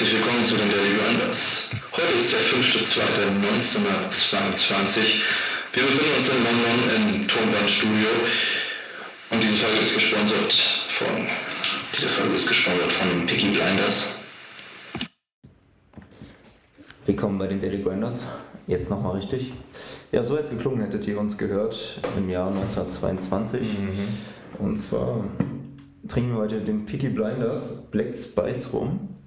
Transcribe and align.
herzlich 0.00 0.18
willkommen 0.18 0.44
zu 0.46 0.56
den 0.56 0.70
Daily 0.70 0.96
Grinders. 0.96 1.68
Heute 1.92 2.12
ist 2.20 2.32
der 2.32 2.40
5.2.1922. 2.40 5.20
Wir 5.74 5.82
befinden 5.82 6.14
uns 6.16 6.26
in 6.26 6.42
London 6.42 6.88
im 6.96 7.28
Tonbandstudio 7.28 8.08
und 9.30 9.42
diese 9.42 9.56
Folge 9.56 9.80
ist 9.80 9.92
gesponsert 9.92 10.54
von, 10.88 11.26
diese 11.94 12.08
Folge 12.08 12.34
ist 12.34 12.48
gesponsert 12.48 12.90
von 12.92 13.26
Picky 13.26 13.50
Blinders. 13.50 14.06
Willkommen 17.04 17.38
bei 17.38 17.48
den 17.48 17.60
Daily 17.60 17.82
Grinders. 17.82 18.26
Jetzt 18.66 18.88
nochmal 18.88 19.16
richtig. 19.16 19.52
Ja, 20.12 20.22
so 20.22 20.38
hätte 20.38 20.44
es 20.44 20.50
geklungen, 20.52 20.80
hättet 20.80 21.06
ihr 21.08 21.20
uns 21.20 21.36
gehört 21.36 22.00
im 22.16 22.30
Jahr 22.30 22.48
1922. 22.48 23.68
Und 24.58 24.78
zwar 24.78 25.26
trinken 26.08 26.30
wir 26.30 26.38
heute 26.38 26.62
den 26.62 26.86
Picky 26.86 27.10
Blinders 27.10 27.90
Black 27.90 28.16
Spice 28.16 28.72
Rum. 28.72 29.19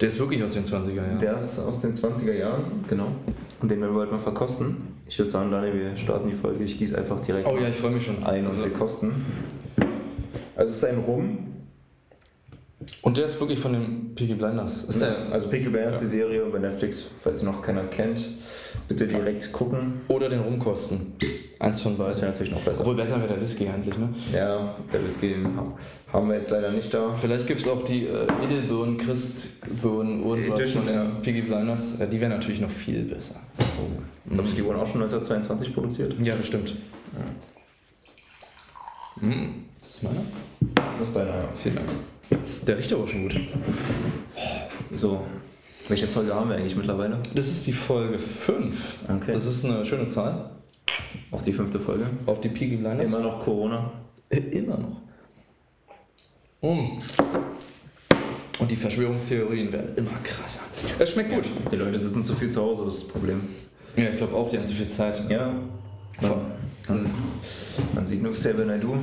Der 0.00 0.08
ist 0.08 0.18
wirklich 0.18 0.42
aus 0.42 0.52
den 0.52 0.64
20er 0.64 0.94
Jahren. 0.94 1.18
Der 1.18 1.36
ist 1.36 1.58
aus 1.58 1.80
den 1.80 1.92
20er 1.94 2.32
Jahren, 2.32 2.84
genau. 2.88 3.08
Und 3.60 3.70
den 3.70 3.80
werden 3.80 3.92
wir 3.94 4.00
heute 4.02 4.12
mal 4.12 4.20
verkosten. 4.20 4.76
Ich 5.08 5.18
würde 5.18 5.30
sagen, 5.30 5.50
Daniel, 5.50 5.74
wir 5.74 5.96
starten 5.96 6.28
die 6.28 6.36
Folge. 6.36 6.62
Ich 6.64 6.78
gieße 6.78 6.96
einfach 6.96 7.20
direkt 7.20 7.48
oh 7.50 7.56
ja, 7.58 7.68
ich 7.68 7.76
freue 7.76 7.90
mich 7.92 8.04
schon. 8.06 8.22
ein 8.24 8.44
und 8.44 8.50
Also- 8.50 8.62
wir 8.64 8.70
kosten. 8.72 9.24
Also 10.54 10.70
es 10.70 10.76
ist 10.78 10.84
ein 10.84 10.98
Rum. 10.98 11.38
Und 13.02 13.16
der 13.16 13.24
ist 13.26 13.40
wirklich 13.40 13.58
von 13.58 13.72
den 13.72 14.14
Peaky 14.14 14.34
Blinders. 14.34 14.84
Ist 14.84 15.02
der, 15.02 15.32
also 15.32 15.48
Picky 15.48 15.68
Blinders, 15.68 15.96
Ja. 15.96 16.00
die 16.02 16.06
Serie 16.06 16.44
bei 16.46 16.58
Netflix, 16.58 17.06
falls 17.22 17.42
noch 17.42 17.60
keiner 17.60 17.84
kennt, 17.84 18.22
bitte 18.88 19.06
direkt 19.06 19.52
gucken. 19.52 20.00
oder 20.08 20.28
den 20.28 20.40
Rumkosten. 20.40 21.14
Eins 21.60 21.80
von 21.82 21.96
Das 21.98 21.98
wäre 21.98 22.10
beiden. 22.12 22.28
natürlich 22.30 22.52
noch 22.52 22.60
besser. 22.60 22.80
Obwohl 22.80 22.94
besser 22.96 23.16
wäre 23.18 23.28
der 23.28 23.40
Whisky 23.40 23.68
eigentlich, 23.68 23.96
ne? 23.98 24.08
Ja, 24.32 24.76
der 24.92 25.04
Whisky 25.04 25.36
haben 26.12 26.28
wir 26.28 26.36
jetzt 26.36 26.50
leider 26.50 26.70
nicht 26.70 26.92
da. 26.92 27.14
Vielleicht 27.14 27.46
gibt 27.46 27.60
es 27.60 27.68
auch 27.68 27.84
die 27.84 28.06
äh, 28.06 28.26
Edelbirnen, 28.42 28.96
Christbirnen, 28.96 30.24
irgendwas 30.24 30.60
Edition, 30.60 30.84
von 30.84 30.94
ja. 30.94 31.04
Peaky 31.22 31.42
Blinders. 31.42 31.98
Die 31.98 32.20
wären 32.20 32.30
natürlich 32.32 32.60
noch 32.60 32.70
viel 32.70 33.02
besser. 33.02 33.36
Glaubst 34.30 34.52
du, 34.52 34.56
die 34.56 34.64
wurden 34.64 34.78
auch 34.80 34.86
schon 34.86 35.02
1922 35.02 35.74
produziert? 35.74 36.14
Ja, 36.22 36.34
bestimmt. 36.36 36.74
Mm, 39.20 39.64
das 39.80 39.88
ist 39.90 40.02
meiner? 40.02 40.20
Das 40.98 41.08
ist 41.08 41.16
deiner, 41.16 41.30
ja. 41.30 41.48
Vielen 41.60 41.76
Dank. 41.76 41.88
Der 42.66 42.78
riecht 42.78 42.92
aber 42.92 43.04
auch 43.04 43.08
schon 43.08 43.22
gut. 43.22 43.40
So, 44.94 45.22
welche 45.88 46.06
Folge 46.06 46.34
haben 46.34 46.50
wir 46.50 46.56
eigentlich 46.56 46.76
mittlerweile? 46.76 47.18
Das 47.34 47.48
ist 47.48 47.66
die 47.66 47.72
Folge 47.72 48.18
5. 48.18 48.98
Okay. 49.08 49.32
Das 49.32 49.46
ist 49.46 49.64
eine 49.64 49.84
schöne 49.84 50.06
Zahl. 50.06 50.50
Auch 51.30 51.42
die 51.42 51.52
fünfte 51.52 51.80
Folge. 51.80 52.06
Auf 52.26 52.40
die 52.40 52.48
Peaky 52.48 52.76
Blinders. 52.76 53.08
Immer 53.08 53.20
noch 53.20 53.40
Corona. 53.40 53.92
Äh, 54.28 54.38
Immer 54.38 54.76
noch. 54.78 55.00
Mm. 56.60 56.98
Und 58.58 58.70
die 58.70 58.76
Verschwörungstheorien 58.76 59.72
werden 59.72 59.94
immer 59.96 60.18
krasser. 60.22 60.60
Es 60.98 61.12
schmeckt 61.12 61.32
gut. 61.32 61.44
Die 61.70 61.76
Leute 61.76 61.98
sitzen 61.98 62.24
zu 62.24 62.34
viel 62.34 62.50
zu 62.50 62.60
Hause, 62.60 62.84
das 62.84 62.96
ist 62.96 63.04
das 63.04 63.12
Problem. 63.12 63.40
Ja, 63.96 64.10
ich 64.10 64.16
glaube 64.16 64.34
auch, 64.34 64.50
die 64.50 64.58
haben 64.58 64.66
zu 64.66 64.74
viel 64.74 64.88
Zeit. 64.88 65.22
Ja. 65.30 65.54
Voll. 66.20 66.40
Man, 66.88 67.10
man 67.94 68.06
sieht 68.06 68.22
nur 68.22 68.32
Xavier 68.32 68.64
Naidoo. 68.64 68.96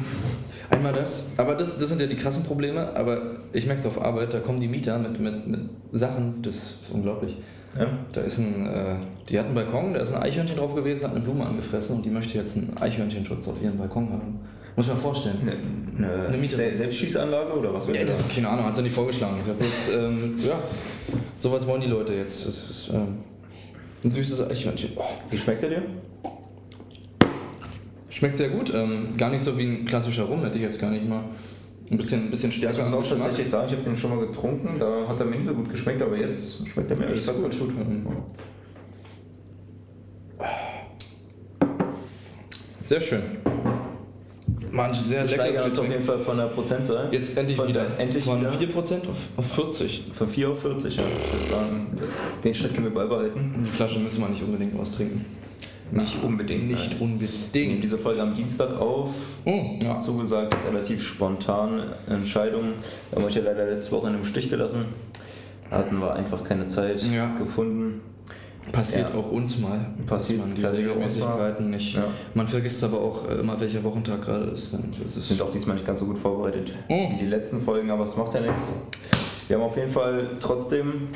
Einmal 0.70 0.94
das, 0.94 1.30
aber 1.38 1.56
das, 1.56 1.78
das 1.78 1.90
sind 1.90 2.02
ja 2.02 2.08
die 2.08 2.16
krassen 2.16 2.44
Probleme, 2.44 2.96
aber 2.96 3.38
ich 3.54 3.66
merke 3.68 3.82
es 3.82 3.86
auf 3.86 4.02
Arbeit, 4.02 4.34
da 4.34 4.40
kommen 4.40 4.60
die 4.60 4.68
Mieter 4.68 4.98
mit, 4.98 5.20
mit, 5.20 5.48
mit 5.48 5.62
Sachen, 5.92 6.42
das 6.42 6.56
ist 6.56 6.78
unglaublich. 6.92 7.38
Ja. 7.78 7.88
Da 8.14 8.22
ist 8.22 8.40
ein, 8.40 8.66
äh, 8.66 8.96
die 9.30 9.38
hat 9.38 9.46
einen 9.46 9.56
Balkon, 9.56 9.94
da 9.94 10.00
ist 10.00 10.14
ein 10.14 10.24
Eichhörnchen 10.24 10.58
drauf 10.58 10.74
gewesen, 10.74 11.04
hat 11.04 11.12
eine 11.12 11.20
Blume 11.20 11.46
angefressen 11.46 11.98
und 11.98 12.06
die 12.06 12.10
möchte 12.10 12.38
jetzt 12.38 12.58
einen 12.58 12.74
Eichhörnchenschutz 12.80 13.48
auf 13.48 13.62
ihren 13.62 13.78
Balkon 13.78 14.10
haben. 14.10 14.40
Muss 14.76 14.88
ich 14.88 14.92
mir 14.92 14.98
vorstellen. 14.98 15.38
Eine, 15.42 16.08
eine, 16.14 16.28
Eine 16.28 16.38
Miete. 16.38 16.56
Se 16.56 16.76
Selbstschießanlage 16.76 17.54
oder 17.58 17.74
was? 17.74 17.88
Ja, 17.88 17.94
keine 18.34 18.50
Ahnung, 18.50 18.66
hat 18.66 18.76
sie 18.76 18.82
nicht 18.82 18.96
vorgeschlagen. 18.96 19.36
Ich 19.40 19.46
bloß, 19.46 19.96
ähm, 19.98 20.36
ja, 20.38 20.56
sowas 21.36 21.66
wollen 21.68 21.82
die 21.82 21.88
Leute 21.88 22.14
jetzt. 22.14 22.46
Das 22.46 22.70
ist 22.70 22.90
ähm, 22.94 23.20
ein 24.04 24.12
süßes 24.12 24.50
Eichhörnchen. 24.50 24.92
Oh, 24.96 25.04
Wie 25.30 25.38
schmeckt 25.38 25.64
er 25.64 25.70
dir? 25.70 25.82
Schmeckt 28.18 28.38
sehr 28.38 28.50
gut. 28.50 28.74
Ähm, 28.74 29.10
gar 29.18 29.30
nicht 29.30 29.42
so 29.44 29.58
wie 29.58 29.64
ein 29.64 29.86
klassischer 29.86 30.24
Rum, 30.24 30.44
hätte 30.44 30.58
ich 30.58 30.64
jetzt 30.64 30.80
gar 30.80 30.92
nicht 30.92 31.08
mal. 31.08 31.24
Ein 31.92 31.98
bisschen, 31.98 32.24
ein 32.26 32.32
bisschen 32.32 32.50
Ich 32.50 32.56
stärker 32.58 32.84
muss 32.84 32.94
am 32.94 33.00
auch 33.00 33.08
tatsächlich 33.08 33.50
sagen, 33.50 33.68
ich 33.68 33.74
habe 33.74 33.84
den 33.84 33.96
schon 33.98 34.10
mal 34.16 34.26
getrunken, 34.26 34.70
da 34.80 35.08
hat 35.08 35.20
er 35.20 35.26
mir 35.26 35.36
nicht 35.36 35.46
so 35.48 35.54
gut 35.54 35.70
geschmeckt, 35.70 36.02
aber 36.02 36.18
jetzt 36.18 36.68
schmeckt 36.68 36.90
er 36.90 36.98
mir 36.98 37.04
Ja, 37.04 37.10
alles 37.12 37.26
das 37.28 37.36
ist 37.36 37.42
gut. 37.42 37.60
gut. 37.60 37.70
Ähm, 37.80 38.08
Sehr 42.82 43.02
schön. 43.02 43.22
Mann, 44.72 44.94
sehr 44.94 45.22
Wir 45.24 45.30
steigern 45.30 45.70
uns 45.70 45.80
auf 45.80 45.88
jeden 45.90 46.04
Fall 46.04 46.20
von 46.20 46.38
der 46.38 46.46
Prozentzahl. 46.48 47.08
Jetzt 47.12 47.36
endlich 47.38 47.58
Von- 47.58 47.68
wieder. 47.68 47.86
endlich 47.98 48.24
Von 48.24 48.42
wieder. 48.42 48.52
4% 48.52 49.08
auf, 49.10 49.18
auf 49.38 49.54
40. 49.54 50.04
Von 50.14 50.28
4 50.28 50.50
auf 50.50 50.62
40, 50.62 50.98
ja. 50.98 51.04
Ich 51.04 51.34
würde 51.34 51.50
sagen, 51.52 51.88
den 52.44 52.54
Schritt 52.54 52.74
können 52.74 52.88
wir 52.88 52.94
beibehalten. 52.94 53.64
Die 53.66 53.72
Flasche 53.72 54.00
müssen 54.00 54.22
wir 54.22 54.30
nicht 54.30 54.44
unbedingt 54.44 54.78
austrinken. 54.80 55.26
Nicht 55.92 56.22
unbedingt. 56.24 56.68
Nicht 56.68 56.92
nein. 56.92 57.00
Wir 57.00 57.08
nehmen 57.08 57.14
unbedingt. 57.14 57.84
diese 57.84 57.98
Folge 57.98 58.22
am 58.22 58.34
Dienstag 58.34 58.74
auf. 58.80 59.12
Oh, 59.46 59.62
ja. 59.82 60.02
Zugesagt, 60.02 60.56
relativ 60.68 61.04
spontan 61.04 61.84
Entscheidung. 62.10 62.74
Wir 63.12 63.18
haben 63.20 63.26
euch 63.26 63.36
ja 63.36 63.44
leider 63.44 63.66
letzte 63.68 63.92
Woche 63.92 64.08
in 64.08 64.16
einem 64.16 64.26
Stich 64.26 64.50
gelassen. 64.50 64.86
Hatten 65.72 66.00
wir 66.00 66.14
einfach 66.14 66.44
keine 66.44 66.68
Zeit 66.68 67.02
Ja. 67.04 67.34
gefunden. 67.36 68.02
Passiert 68.72 69.12
Ja. 69.14 69.20
auch 69.20 69.32
uns 69.32 69.60
mal, 69.60 69.80
Passiert 70.08 70.40
man 70.40 70.56
die. 70.56 70.66
Regelmäßigkeiten 70.66 71.70
nicht. 71.70 71.96
Ja. 71.96 72.04
Man 72.34 72.48
vergisst 72.48 72.84
aber 72.84 73.00
auch 73.00 73.30
äh, 73.30 73.36
immer, 73.36 73.60
welcher 73.62 73.84
Wochentag 73.84 74.24
gerade 74.24 74.46
ist. 74.46 74.74
Das 75.04 75.16
ist 75.18 75.28
sind 75.28 75.40
auch 75.42 75.52
diesmal 75.52 75.76
nicht 75.76 75.86
ganz 75.86 76.00
so 76.00 76.06
gut 76.06 76.18
vorbereitet 76.18 76.74
Oh. 76.90 77.12
wie 77.12 77.18
die 77.18 77.28
letzten 77.28 77.62
Folgen, 77.62 77.92
aber 77.92 78.06
es 78.06 78.18
macht 78.18 78.34
ja 78.34 78.42
nichts. 78.42 78.74
Wir 79.48 79.58
haben 79.58 79.64
auf 79.64 79.78
jeden 79.78 79.92
Fall 79.92 80.32
trotzdem 80.40 81.10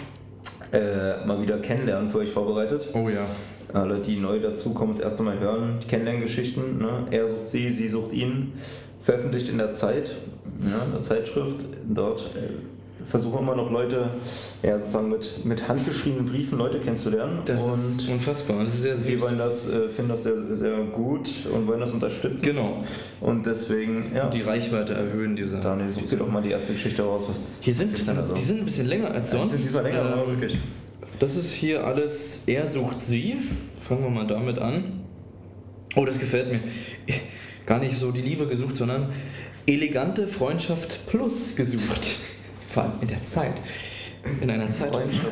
äh, 0.72 1.26
mal 1.26 1.42
wieder 1.42 1.58
Kennenlernen 1.58 2.10
für 2.12 2.20
euch 2.20 2.30
vorbereitet. 2.30 2.90
oh 2.94 3.10
ja. 3.10 3.26
Alle, 3.74 4.00
die 4.00 4.16
neu 4.18 4.40
dazukommen, 4.40 4.94
das 4.96 5.04
erste 5.04 5.22
Mal 5.24 5.40
hören, 5.40 5.76
die 5.84 5.88
Kennenlerngeschichten. 5.88 6.80
Ne? 6.80 7.06
Er 7.12 7.28
sucht 7.28 7.48
sie, 7.50 7.70
sie 7.70 7.88
sucht 7.88 8.14
ihn. 8.14 8.54
Veröffentlicht 9.04 9.48
in 9.50 9.58
der 9.58 9.72
Zeit, 9.74 10.12
ja, 10.62 10.84
in 10.86 10.92
der 10.92 11.02
Zeitschrift. 11.04 11.66
Dort 11.88 12.22
äh, 12.36 13.06
versuchen 13.10 13.40
immer 13.40 13.56
noch 13.56 13.72
Leute, 13.72 14.10
ja, 14.62 14.78
sozusagen 14.78 15.10
mit, 15.10 15.46
mit 15.46 15.68
handgeschriebenen 15.68 16.26
Briefen 16.26 16.58
Leute 16.58 16.80
kennenzulernen. 16.80 17.40
Das 17.46 17.64
und 17.66 17.72
ist 17.74 18.10
unfassbar. 18.10 18.60
Das 18.62 18.74
ist 18.74 18.82
sehr 18.82 18.98
wir 19.04 19.14
süß. 19.18 19.22
wollen 19.22 19.38
das, 19.38 19.70
äh, 19.70 19.88
finden 19.90 20.10
das 20.10 20.24
sehr, 20.24 20.34
sehr 20.56 20.78
gut 20.92 21.30
und 21.52 21.66
wollen 21.68 21.80
das 21.80 21.94
unterstützen. 21.94 22.44
Genau. 22.46 22.82
Und 23.22 23.46
deswegen, 23.46 24.12
ja. 24.14 24.30
Die 24.30 24.42
Reichweite 24.42 24.94
erhöhen 24.94 25.36
diese. 25.36 25.60
Daniel, 25.60 25.90
such 25.90 26.08
dir 26.10 26.18
doch 26.18 26.30
mal 26.30 26.42
die 26.44 26.52
erste 26.52 26.74
Geschichte 26.74 27.02
raus. 27.04 27.24
Was 27.30 27.58
Hier 27.62 27.74
sind, 27.74 27.92
gibt's 27.92 28.06
denn 28.08 28.16
da 28.18 28.28
so? 28.28 28.34
die 28.34 28.42
sind 28.44 28.60
ein 28.60 28.66
bisschen 28.66 28.88
länger 28.88 29.12
als 29.12 29.32
Ja, 29.32 29.38
die 29.38 29.44
sonst. 29.44 29.52
sind 29.54 29.64
diesmal 29.70 29.84
länger, 29.84 30.02
aber 30.02 30.24
Ähm, 30.24 30.30
wirklich. 30.32 30.58
Das 31.18 31.36
ist 31.36 31.52
hier 31.54 31.86
alles 31.86 32.44
Er 32.46 32.68
sucht 32.68 33.02
sie. 33.02 33.38
Fangen 33.82 34.04
wir 34.04 34.10
mal 34.10 34.28
damit 34.28 34.60
an. 34.60 35.02
Oh, 35.96 36.06
das 36.06 36.20
gefällt 36.20 36.52
mir. 36.52 36.62
Gar 37.66 37.80
nicht 37.80 37.98
so 37.98 38.12
die 38.12 38.22
Liebe 38.22 38.48
gesucht, 38.48 38.76
sondern 38.76 39.12
elegante 39.66 40.28
Freundschaft 40.28 41.06
plus 41.08 41.56
gesucht. 41.56 42.16
Vor 42.68 42.84
allem 42.84 42.94
in 43.02 43.08
der 43.08 43.24
Zeit. 43.24 43.62
In 44.42 44.50
einer 44.50 44.70
Zeit. 44.70 44.92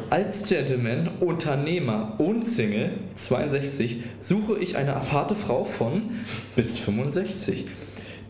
Als 0.09 0.43
Gentleman, 0.47 1.09
Unternehmer 1.19 2.15
und 2.19 2.47
Single, 2.47 2.91
62, 3.15 3.97
suche 4.19 4.57
ich 4.59 4.77
eine 4.77 4.95
aparte 4.95 5.35
Frau 5.35 5.65
von 5.65 6.03
bis 6.55 6.77
65, 6.77 7.65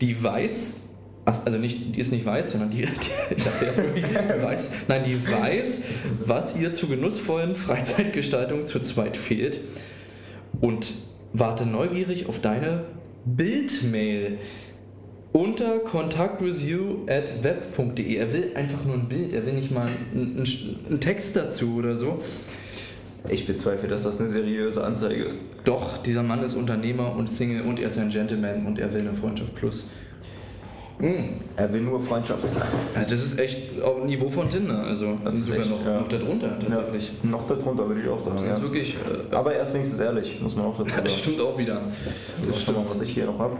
die 0.00 0.22
weiß, 0.22 0.87
also 1.28 1.58
nicht, 1.58 1.94
die 1.94 2.00
ist 2.00 2.12
nicht 2.12 2.24
weiß, 2.24 2.52
sondern 2.52 2.70
die, 2.70 2.82
die 3.30 3.76
wirklich 3.76 4.04
weiß, 4.42 4.72
nein, 4.88 5.02
die 5.06 5.30
weiß, 5.30 5.82
was 6.24 6.56
ihr 6.56 6.72
zur 6.72 6.88
genussvollen 6.88 7.56
Freizeitgestaltung 7.56 8.66
zu 8.66 8.80
zweit 8.80 9.16
fehlt 9.16 9.60
und 10.60 10.94
warte 11.32 11.66
neugierig 11.66 12.28
auf 12.28 12.40
deine 12.40 12.84
Bildmail 13.24 14.38
unter 15.32 15.78
contactwithyou 15.80 17.06
at 17.06 17.44
web.de. 17.44 18.16
Er 18.16 18.32
will 18.32 18.52
einfach 18.54 18.84
nur 18.84 18.94
ein 18.94 19.08
Bild, 19.08 19.32
er 19.32 19.44
will 19.44 19.52
nicht 19.52 19.70
mal 19.70 19.88
einen, 20.14 20.44
einen 20.88 21.00
Text 21.00 21.36
dazu 21.36 21.76
oder 21.76 21.96
so. 21.96 22.22
Ich 23.28 23.46
bezweifle, 23.46 23.88
dass 23.88 24.04
das 24.04 24.20
eine 24.20 24.28
seriöse 24.28 24.82
Anzeige 24.82 25.24
ist. 25.24 25.40
Doch, 25.64 25.98
dieser 25.98 26.22
Mann 26.22 26.42
ist 26.42 26.54
Unternehmer 26.54 27.14
und 27.14 27.30
Single 27.30 27.62
und 27.62 27.78
er 27.78 27.88
ist 27.88 27.98
ein 27.98 28.08
Gentleman 28.08 28.64
und 28.64 28.78
er 28.78 28.92
will 28.94 29.00
eine 29.00 29.12
Freundschaft 29.12 29.54
plus. 29.54 29.86
Mm. 31.00 31.38
Er 31.56 31.72
will 31.72 31.82
nur 31.82 32.00
Freundschaft. 32.00 32.44
Ja, 32.94 33.04
das 33.04 33.22
ist 33.22 33.38
echt 33.38 33.80
auf 33.80 33.96
dem 33.98 34.06
Niveau 34.06 34.28
von 34.28 34.48
Tinder, 34.50 34.80
also 34.82 35.14
Das 35.24 35.34
ist 35.34 35.46
sogar 35.46 35.60
echt, 35.60 35.70
noch, 35.70 35.84
ja. 35.84 36.00
noch 36.00 36.08
darunter 36.08 36.58
tatsächlich. 36.58 37.12
Ja, 37.22 37.30
noch 37.30 37.46
darunter 37.46 37.86
würde 37.88 38.00
ich 38.02 38.08
auch 38.08 38.18
sagen. 38.18 38.38
Das 38.42 38.46
ist 38.46 38.56
Ja. 38.58 38.62
wirklich, 38.62 38.96
äh, 39.30 39.34
Aber 39.34 39.54
er 39.54 39.62
ist 39.62 39.72
wenigstens 39.74 40.00
ehrlich, 40.00 40.40
muss 40.42 40.56
man 40.56 40.66
auch 40.66 40.76
dazu 40.76 40.90
sagen. 40.90 41.04
das 41.04 41.18
stimmt 41.18 41.40
auch 41.40 41.56
wieder. 41.56 41.80
Das 42.50 42.62
Schau 42.62 42.72
mal, 42.72 42.84
was 42.88 43.00
ich 43.00 43.10
hier 43.10 43.26
noch 43.26 43.38
habe. 43.38 43.56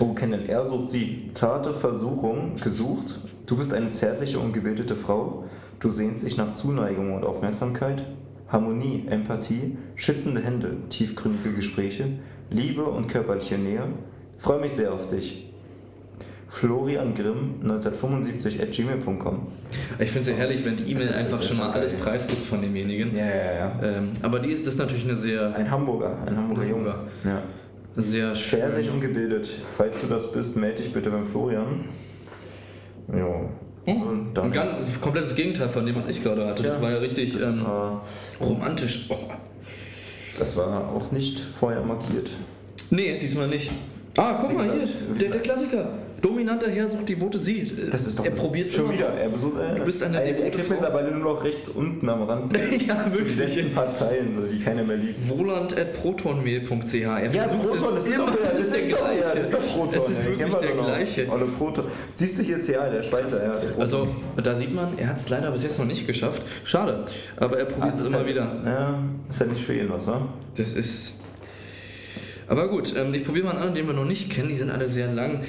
Oh, 0.00 0.12
kennen. 0.14 0.48
Er 0.48 0.64
sucht 0.64 0.88
sie. 0.88 1.28
Zarte 1.32 1.72
Versuchung 1.74 2.56
gesucht. 2.56 3.20
Du 3.46 3.56
bist 3.56 3.72
eine 3.74 3.90
zärtliche 3.90 4.38
und 4.38 4.52
gebildete 4.52 4.96
Frau. 4.96 5.44
Du 5.78 5.90
sehnst 5.90 6.24
dich 6.24 6.36
nach 6.36 6.54
Zuneigung 6.54 7.14
und 7.14 7.24
Aufmerksamkeit. 7.24 8.02
Harmonie, 8.48 9.04
Empathie, 9.08 9.76
schützende 9.94 10.40
Hände, 10.42 10.76
tiefgründige 10.88 11.52
Gespräche, 11.54 12.08
Liebe 12.50 12.82
und 12.82 13.06
körperliche 13.08 13.56
Nähe. 13.58 13.82
Freue 14.38 14.60
mich 14.60 14.72
sehr 14.72 14.92
auf 14.92 15.06
dich. 15.06 15.49
Florian 16.50 17.14
Grimm 17.14 17.54
1975 17.62 18.60
at 18.60 18.72
gmail.com. 18.72 19.46
Ich 20.00 20.10
finde 20.10 20.20
es 20.20 20.26
ja 20.26 20.34
herrlich, 20.34 20.64
wenn 20.64 20.76
die 20.76 20.90
E-Mail 20.90 21.06
Das 21.06 21.16
einfach 21.18 21.38
das 21.38 21.46
schon 21.46 21.58
mal 21.58 21.66
einfach 21.68 21.80
alles 21.80 21.92
geil. 21.92 22.00
preisgibt 22.02 22.44
von 22.44 22.60
demjenigen. 22.60 23.16
Ja, 23.16 23.24
ja, 23.24 23.52
ja. 23.52 23.80
Ähm, 23.82 24.12
aber 24.20 24.40
die 24.40 24.50
ist, 24.50 24.66
das 24.66 24.74
ist 24.74 24.80
natürlich 24.80 25.04
eine 25.04 25.16
sehr, 25.16 25.54
Ein 25.54 25.70
Hamburger, 25.70 26.16
ein 26.26 26.36
Hamburger 26.36 26.64
Junge. 26.64 26.94
Ja. 27.24 27.42
sehr 27.96 28.34
schön. 28.34 28.60
und 28.92 29.00
gebildet. 29.00 29.52
Falls 29.76 30.00
du 30.00 30.08
das 30.08 30.30
bist, 30.32 30.56
melde 30.56 30.82
dich 30.82 30.92
bitte 30.92 31.10
beim 31.10 31.24
Florian. 31.26 31.84
Ja. 33.14 33.48
Hm? 33.86 34.02
Und 34.02 34.34
dann, 34.34 34.44
Ein 34.46 34.52
ganz 34.52 35.00
komplettes 35.00 35.34
Gegenteil 35.34 35.68
von 35.68 35.86
dem, 35.86 35.94
was 35.96 36.08
ich 36.08 36.22
gerade 36.22 36.46
hatte. 36.46 36.64
Das 36.64 36.74
Ja, 36.76 36.82
war 36.82 36.90
ja 36.90 36.98
richtig 36.98 37.32
das, 37.32 37.44
ähm, 37.44 37.64
war, 37.64 38.04
romantisch. 38.40 39.06
Oh. 39.08 39.14
das 40.38 40.56
war 40.56 40.90
auch 40.94 41.12
nicht 41.12 41.38
vorher 41.40 41.82
markiert. 41.82 42.30
Nee, 42.90 43.18
diesmal 43.20 43.46
nicht. 43.48 43.70
Ah, 44.16 44.36
guck 44.40 44.52
mal 44.52 44.64
hier, 44.64 44.88
der, 45.18 45.30
der. 45.30 45.40
Klassiker. 45.40 45.88
Dominanter 46.22 46.70
Herr 46.70 46.88
sucht 46.88 47.08
die 47.08 47.16
Vote 47.16 47.38
sie. 47.38 47.70
Das 47.90 48.06
ist 48.06 48.18
doch 48.18 48.24
Er 48.24 48.32
probiert 48.32 48.70
schon 48.70 48.86
immer 48.86 48.94
wieder. 48.94 49.06
Er, 49.14 49.36
so, 49.36 49.48
äh, 49.58 49.76
Du 49.78 49.84
bist 49.84 50.02
eine 50.02 50.18
er, 50.22 50.36
er 50.38 50.50
kriegt 50.50 50.66
Frau. 50.66 50.74
mittlerweile 50.74 51.10
nur 51.12 51.34
noch 51.34 51.42
rechts 51.44 51.68
unten 51.70 52.08
am 52.08 52.22
Rand. 52.24 52.54
ja, 52.86 53.04
So 53.04 53.10
die 53.10 53.18
wirklich. 53.18 53.36
letzten 53.38 53.72
paar 53.74 53.92
Zeilen, 53.92 54.34
so, 54.34 54.42
die 54.46 54.58
keiner 54.62 54.82
mehr 54.84 54.96
liest. 54.98 55.28
Wohland.protonmail.ch. 55.28 56.94
Er 56.94 57.30
Ja, 57.32 57.48
versucht 57.48 57.68
Proton, 57.70 57.96
es 57.96 58.04
das 58.04 58.06
ist 58.06 58.14
immer. 58.16 58.26
der, 58.32 58.58
das 58.58 58.70
der 58.70 58.78
ist 58.80 58.92
doch 58.92 58.98
der, 58.98 59.06
gleiche. 59.16 59.34
das 59.36 59.46
ist 59.46 59.54
doch 59.54 59.66
Proton. 59.74 60.00
Das 60.00 60.18
ist 60.18 60.26
wirklich 60.26 60.54
der 60.54 60.72
gleiche. 60.72 61.28
Olle 61.30 61.44
Proton. 61.46 61.84
Siehst 62.14 62.38
du 62.38 62.42
hier 62.42 62.60
CA, 62.60 62.90
der 62.90 63.02
Schweizer, 63.02 63.42
ja. 63.44 63.56
Der. 63.56 63.78
Also, 63.78 64.08
da 64.42 64.54
sieht 64.54 64.74
man, 64.74 64.98
er 64.98 65.08
hat 65.08 65.16
es 65.16 65.28
leider 65.28 65.50
bis 65.50 65.62
jetzt 65.62 65.78
noch 65.78 65.86
nicht 65.86 66.06
geschafft. 66.06 66.42
Schade. 66.64 67.04
Aber 67.36 67.58
er 67.58 67.64
probiert 67.66 67.92
Ah, 67.92 67.96
es 67.96 68.00
ist 68.02 68.08
immer 68.08 68.18
halt- 68.18 68.26
wieder. 68.28 68.56
Ja, 68.64 68.98
ist 69.28 69.40
halt 69.40 69.50
nicht 69.52 69.64
für 69.64 69.74
ihn 69.74 69.88
was, 69.88 70.06
wa? 70.06 70.28
Das 70.56 70.74
ist. 70.74 71.12
Aber 72.46 72.68
gut, 72.68 72.94
ähm, 72.96 73.14
ich 73.14 73.24
probiere 73.24 73.46
mal 73.46 73.56
einen 73.56 73.68
an, 73.68 73.74
den 73.74 73.86
wir 73.86 73.94
noch 73.94 74.04
nicht 74.04 74.30
kennen. 74.30 74.48
Die 74.48 74.56
sind 74.56 74.70
alle 74.70 74.88
sehr 74.88 75.12
lang. 75.12 75.42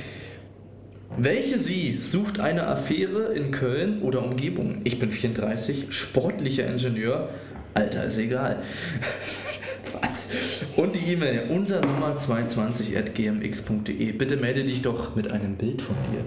Welche 1.17 1.59
Sie 1.59 1.99
sucht 2.03 2.39
eine 2.39 2.67
Affäre 2.67 3.33
in 3.33 3.51
Köln 3.51 4.01
oder 4.01 4.23
Umgebung? 4.23 4.81
Ich 4.85 4.97
bin 4.99 5.11
34, 5.11 5.87
sportlicher 5.93 6.65
Ingenieur. 6.65 7.29
Alter, 7.73 8.05
ist 8.05 8.17
egal. 8.17 8.61
Was? 10.01 10.29
Und 10.77 10.95
die 10.95 11.11
E-Mail 11.13 11.47
unser 11.49 11.81
Nummer 11.81 12.15
22 12.15 12.97
at 12.97 13.13
gmx.de. 13.13 14.11
Bitte 14.13 14.37
melde 14.37 14.63
dich 14.63 14.81
doch 14.81 15.15
mit 15.15 15.31
einem 15.31 15.55
Bild 15.55 15.81
von 15.81 15.95
dir. 16.11 16.23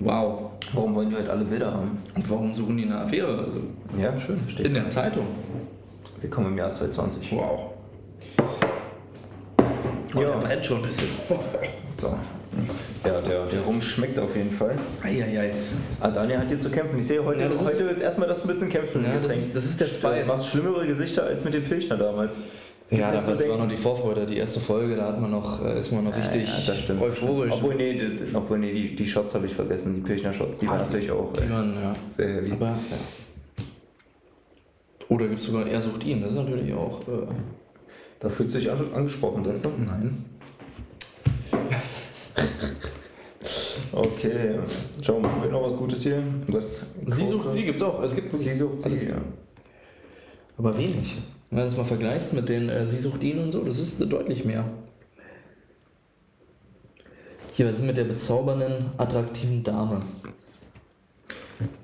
Wow. 0.00 0.52
Warum 0.72 0.94
wollen 0.94 1.10
die 1.10 1.16
heute 1.16 1.30
alle 1.30 1.44
Bilder 1.44 1.72
haben? 1.74 1.98
Und 2.14 2.30
warum 2.30 2.54
suchen 2.54 2.76
die 2.78 2.84
eine 2.84 2.96
Affäre? 2.98 3.44
Also 3.44 3.60
Ja, 3.98 4.18
schön, 4.18 4.38
steht. 4.48 4.66
in 4.66 4.74
der 4.74 4.86
Zeitung. 4.86 5.26
Wir 6.20 6.30
kommen 6.30 6.48
im 6.52 6.58
Jahr 6.58 6.72
2020. 6.72 7.32
Wow. 7.32 7.72
Oh, 10.14 10.20
Ja. 10.20 10.38
brennt 10.38 10.64
schon 10.64 10.78
ein 10.78 10.86
bisschen. 10.88 11.08
So. 11.94 12.16
Ja, 13.12 13.20
der, 13.20 13.46
der 13.46 13.60
Rum 13.62 13.80
schmeckt 13.80 14.18
auf 14.18 14.36
jeden 14.36 14.52
Fall. 14.52 14.76
Eieiei. 15.02 15.52
Ah, 16.00 16.10
Daniel 16.10 16.38
hat 16.38 16.48
hier 16.48 16.58
zu 16.58 16.70
kämpfen. 16.70 16.98
Ich 16.98 17.06
sehe 17.06 17.24
heute, 17.24 17.40
Ja, 17.40 17.48
das 17.48 17.60
ist- 17.60 17.66
heute 17.66 17.82
ist, 17.84 18.00
erstmal 18.00 18.28
das 18.28 18.42
ein 18.42 18.48
bisschen 18.48 18.68
kämpfen. 18.68 19.02
Ja, 19.04 19.18
das 19.20 19.36
ist- 19.36 19.56
das 19.56 19.64
ist 19.64 19.80
der 19.80 19.86
Spice. 19.86 20.26
Du 20.26 20.32
machst 20.32 20.46
schlimmere 20.48 20.86
Gesichter 20.86 21.24
als 21.24 21.44
mit 21.44 21.54
dem 21.54 21.64
Pilchner 21.64 21.96
damals. 21.96 22.36
Ja, 22.90 23.10
Gibt 23.12 23.24
da 23.24 23.30
mir 23.30 23.38
zu 23.38 23.48
war, 23.48 23.58
noch 23.58 23.68
die 23.68 23.76
Vorfreude, 23.76 24.26
die 24.26 24.36
erste 24.36 24.58
Folge, 24.58 24.96
da 24.96 25.06
hat 25.06 25.20
man 25.20 25.30
noch, 25.30 25.64
äh, 25.64 25.78
ist 25.78 25.92
man 25.92 26.02
noch 26.04 26.16
richtig 26.16 26.48
Ja, 26.48 26.54
das 26.66 26.78
stimmt. 26.80 27.00
euphorisch. 27.00 27.52
Obwohl, 27.52 27.76
nee, 27.76 27.94
die, 27.94 28.34
obwohl, 28.34 28.58
nee 28.58 28.72
die, 28.72 28.96
die 28.96 29.06
Shots 29.06 29.32
habe 29.34 29.46
ich 29.46 29.54
vergessen, 29.54 29.94
die 29.94 30.00
Pilchner 30.00 30.32
Shots. 30.32 30.58
Die 30.58 30.66
waren 30.66 30.80
Ah, 30.80 30.84
natürlich 30.84 31.10
auch 31.12 31.32
Die 31.32 31.44
äh, 31.44 31.50
waren, 31.50 31.74
ja. 31.80 31.92
sehr 32.10 32.28
heavy. 32.34 32.50
Aber, 32.52 32.66
ja. 32.66 32.76
Oder 35.08 35.26
gibt 35.28 35.40
es 35.40 35.46
sogar, 35.46 35.66
er 35.68 35.80
sucht 35.80 36.04
ihn, 36.04 36.20
das 36.20 36.30
ist 36.30 36.36
natürlich 36.36 36.72
auch. 36.74 37.00
Äh, 37.02 37.26
Da 38.18 38.28
fühlst 38.28 38.54
du 38.54 38.58
dich 38.58 38.70
an, 38.70 38.78
angesprochen, 38.94 39.42
sagst 39.44 39.64
du? 39.64 39.70
nein. 39.78 40.24
Okay. 43.92 44.58
Schau, 45.02 45.18
machen 45.20 45.42
wir 45.42 45.50
noch 45.50 45.62
was 45.62 45.76
Gutes 45.76 46.02
hier? 46.02 46.22
Was 46.48 46.86
Sie 47.06 47.26
sucht 47.26 47.42
Kurzes? 47.42 47.52
sie, 47.54 47.64
gibt 47.64 47.76
es 47.80 47.82
auch. 47.82 48.02
Es 48.02 48.14
gibt 48.14 48.36
Sie 48.38 48.54
sucht 48.54 48.80
sie, 48.80 49.08
ja. 49.08 49.20
Aber 50.56 50.76
wenig. 50.76 51.18
Wenn 51.50 51.58
du 51.58 51.64
das 51.64 51.76
mal 51.76 51.84
vergleichst 51.84 52.32
mit 52.34 52.48
den 52.48 52.68
äh, 52.68 52.86
Sie 52.86 52.98
sucht 52.98 53.22
ihn 53.24 53.38
und 53.40 53.50
so, 53.50 53.64
das 53.64 53.78
ist 53.78 54.00
deutlich 54.00 54.44
mehr. 54.44 54.64
Hier, 57.52 57.66
wir 57.66 57.72
sind 57.72 57.88
mit 57.88 57.96
der 57.96 58.04
bezaubernden, 58.04 58.90
attraktiven 58.96 59.62
Dame. 59.62 60.02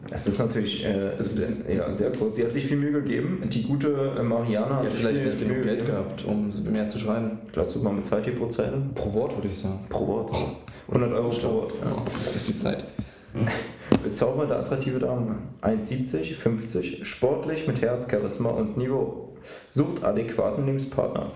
Das 0.08 0.26
ist 0.26 0.38
natürlich 0.38 0.84
äh, 0.84 1.10
sehr, 1.20 1.74
ja, 1.74 1.92
sehr 1.92 2.12
kurz. 2.12 2.36
Sie 2.36 2.44
hat 2.44 2.52
sich 2.52 2.66
viel 2.66 2.76
Mühe 2.76 2.92
gegeben. 2.92 3.42
Die 3.48 3.62
gute 3.64 4.14
äh, 4.18 4.22
Mariana 4.22 4.80
Die 4.80 4.86
hat 4.86 4.92
vielleicht 4.92 5.18
viel 5.18 5.26
nicht 5.26 5.38
genug 5.38 5.56
Mühe 5.56 5.64
Geld 5.64 5.80
gegeben. 5.80 5.98
gehabt, 5.98 6.24
um 6.24 6.52
mehr 6.72 6.88
zu 6.88 6.98
schreiben. 6.98 7.38
Glaubst 7.52 7.74
du, 7.74 7.80
man 7.80 7.96
bezahlt 7.96 8.24
hier 8.24 8.34
pro 8.34 8.46
Zeile? 8.46 8.80
Pro 8.94 9.12
Wort 9.12 9.36
würde 9.36 9.48
ich 9.48 9.56
sagen. 9.56 9.80
Pro 9.88 10.06
Wort. 10.06 10.30
100 10.88 11.12
Euro 11.12 11.28
pro 11.28 11.52
Wort. 11.54 11.72
Ja. 11.82 12.02
Das 12.04 12.36
ist 12.36 12.48
die 12.48 12.58
Zeit. 12.58 12.84
Bezaubernde, 14.02 14.56
attraktive 14.56 14.98
Dame. 14.98 15.36
1,70, 15.62 16.34
50, 16.34 17.06
sportlich, 17.06 17.66
mit 17.66 17.82
Herz, 17.82 18.06
Charisma 18.10 18.50
und 18.50 18.76
Niveau. 18.76 19.32
Sucht 19.70 20.04
adäquaten 20.04 20.64
Lebenspartner. 20.64 21.32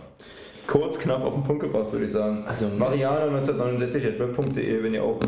Kurz, 0.66 0.98
knapp 0.98 1.24
auf 1.24 1.34
den 1.34 1.42
Punkt 1.42 1.62
gebracht, 1.62 1.92
würde 1.92 2.04
ich 2.04 2.12
sagen. 2.12 2.44
Also, 2.46 2.68
Mariana 2.68 3.24
1969 3.24 4.06
at 4.06 4.18
web.de, 4.20 4.82
wenn 4.82 4.94
ihr 4.94 5.02
auch 5.02 5.18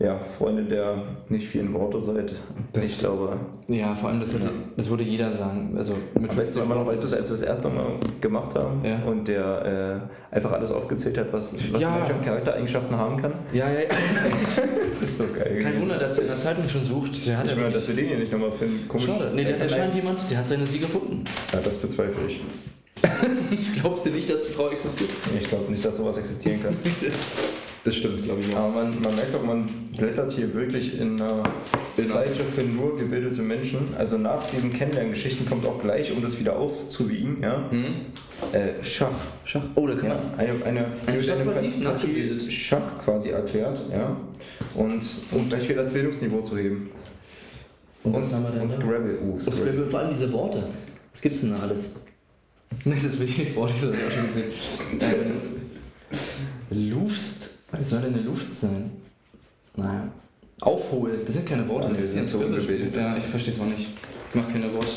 ja, 0.00 0.18
Freunde 0.38 0.62
der 0.64 1.02
nicht 1.28 1.48
vielen 1.48 1.72
Worte 1.74 2.00
seid. 2.00 2.32
Das- 2.72 2.84
ich 2.88 2.98
glaube, 3.00 3.36
Ja, 3.68 3.94
vor 3.94 4.08
allem, 4.10 4.20
das 4.20 4.32
würde, 4.32 4.50
das 4.76 4.88
würde 4.88 5.02
jeder 5.04 5.32
sagen. 5.32 5.74
Also 5.76 5.94
mit 6.18 6.34
Weißt 6.36 6.56
du, 6.56 6.60
immer 6.62 6.76
noch, 6.76 6.86
weißt 6.86 7.02
du, 7.02 7.16
als 7.16 7.28
wir 7.28 7.36
das 7.36 7.42
erste 7.42 7.68
Mal 7.68 7.86
gemacht 8.20 8.54
haben 8.56 8.80
Ja. 8.84 9.02
und 9.06 9.26
der 9.28 10.00
äh, 10.32 10.34
einfach 10.34 10.52
alles 10.52 10.70
aufgezählt 10.70 11.18
hat, 11.18 11.32
was, 11.32 11.54
was 11.72 11.80
Ja. 11.80 11.92
ein 11.92 11.98
Mensch 12.00 12.10
an 12.14 12.22
Charaktereigenschaften 12.24 12.96
haben 12.96 13.16
kann? 13.20 13.32
Ja, 13.52 13.68
ja, 13.70 13.80
ja. 13.80 13.86
Das 14.80 15.02
ist 15.02 15.18
so 15.18 15.24
geil. 15.26 15.58
Kein 15.60 15.72
gewesen. 15.72 15.82
Wunder, 15.82 15.98
dass 15.98 16.14
der 16.14 16.24
in 16.24 16.30
der 16.30 16.38
Zeitung 16.38 16.68
schon 16.68 16.82
sucht. 16.84 17.26
Der 17.26 17.38
hat 17.38 17.44
Ich 17.44 17.50
ja 17.52 17.56
meine, 17.58 17.74
dass 17.74 17.86
wir 17.88 17.94
den 17.94 18.08
hier 18.08 18.18
nicht 18.18 18.32
nochmal 18.32 18.52
finden. 18.52 18.88
Komisch. 18.88 19.06
Schade. 19.06 19.30
Nee, 19.34 19.44
der, 19.44 19.58
der 19.58 19.68
scheint 19.68 19.94
jemand, 19.94 20.30
der 20.30 20.38
hat 20.38 20.48
seine 20.48 20.66
Sie 20.66 20.78
gefunden. 20.78 21.24
Ja, 21.52 21.60
das 21.60 21.74
bezweifle 21.76 22.14
ich. 22.26 22.40
Glaubst 23.80 24.06
du 24.06 24.10
nicht, 24.10 24.28
dass 24.30 24.44
die 24.46 24.52
Frau 24.52 24.70
existiert? 24.70 25.10
Ich 25.40 25.48
glaube 25.48 25.70
nicht, 25.70 25.84
dass 25.84 25.96
sowas 25.96 26.16
existieren 26.18 26.62
kann. 26.62 26.76
Das 27.88 27.96
stimmt, 27.96 28.22
glaube 28.22 28.42
ich 28.42 28.54
Aber 28.54 28.68
man, 28.68 29.00
man 29.00 29.14
merkt 29.16 29.34
auch, 29.34 29.42
man 29.42 29.66
blättert 29.96 30.30
hier 30.34 30.52
wirklich 30.52 31.00
in 31.00 31.18
einer 31.18 31.42
In- 31.96 32.04
Zeitschrift 32.06 32.54
für 32.54 32.62
nur 32.62 32.98
gebildete 32.98 33.40
Menschen. 33.40 33.78
Also 33.96 34.18
nach 34.18 34.44
diesen 34.50 34.68
Kennenlerngeschichten 34.70 35.46
kommt 35.48 35.64
auch 35.64 35.80
gleich, 35.80 36.12
um 36.12 36.20
das 36.20 36.38
wieder 36.38 36.58
aufzuwiegen, 36.58 37.38
ja, 37.40 37.64
Hm? 37.70 37.94
äh, 38.52 38.84
Schach. 38.84 39.08
Schach. 39.46 39.62
Oh, 39.74 39.86
da 39.86 39.94
kann 39.94 40.10
Ja, 40.10 40.16
man. 40.16 40.38
eine, 40.38 40.64
eine, 40.66 40.86
Eine 41.06 41.22
Schachpartie 41.22 41.68
Partie 41.70 41.82
nachgebildet. 41.82 42.42
Schach 42.52 42.98
quasi 43.02 43.30
erklärt, 43.30 43.80
ja. 43.90 44.14
Und 44.74 45.02
um 45.30 45.48
gleich 45.48 45.66
wieder 45.66 45.82
das 45.82 45.90
Bildungsniveau 45.90 46.42
zu 46.42 46.58
heben. 46.58 46.90
Und 48.02 48.12
was 48.12 48.34
haben 48.34 48.42
wir 48.44 48.50
denn 48.50 48.62
Und? 48.64 48.70
Scrabble. 48.72 49.18
Oh, 49.26 49.38
Scrabble. 49.40 49.62
Scrabble, 49.64 49.86
vor 49.86 50.00
allem 50.00 50.10
diese 50.10 50.30
Worte. 50.30 50.62
Was 51.14 51.22
gibt's 51.22 51.40
denn 51.40 51.52
da 51.52 51.60
alles? 51.60 52.00
Nee, 52.84 52.96
das 53.02 53.18
will 53.18 53.26
ich 53.26 53.38
nicht 53.38 53.52
vor, 53.52 53.66
das 53.66 53.80
habe 53.80 53.94
ich 53.94 54.04
auch 54.04 54.12
schon 54.14 54.26
gesehen. 54.26 54.52
Ähm, 55.00 55.40
Was 57.70 57.90
soll 57.90 58.00
denn 58.00 58.14
eine 58.14 58.22
Lufst 58.22 58.60
sein? 58.60 58.90
Naja. 59.76 60.08
Aufholen. 60.60 61.20
Das 61.24 61.34
sind 61.36 61.46
keine 61.48 61.68
Worte, 61.68 61.88
das 61.90 61.98
die 61.98 62.04
ist 62.04 62.16
ein 62.16 62.26
so 62.26 62.38
ungebildet. 62.38 62.96
Ja, 62.96 63.16
ich 63.16 63.24
verstehe 63.24 63.54
es 63.54 63.60
auch 63.60 63.66
nicht. 63.66 63.88
Ich 64.30 64.34
mache 64.34 64.52
keine 64.52 64.72
Wort, 64.74 64.88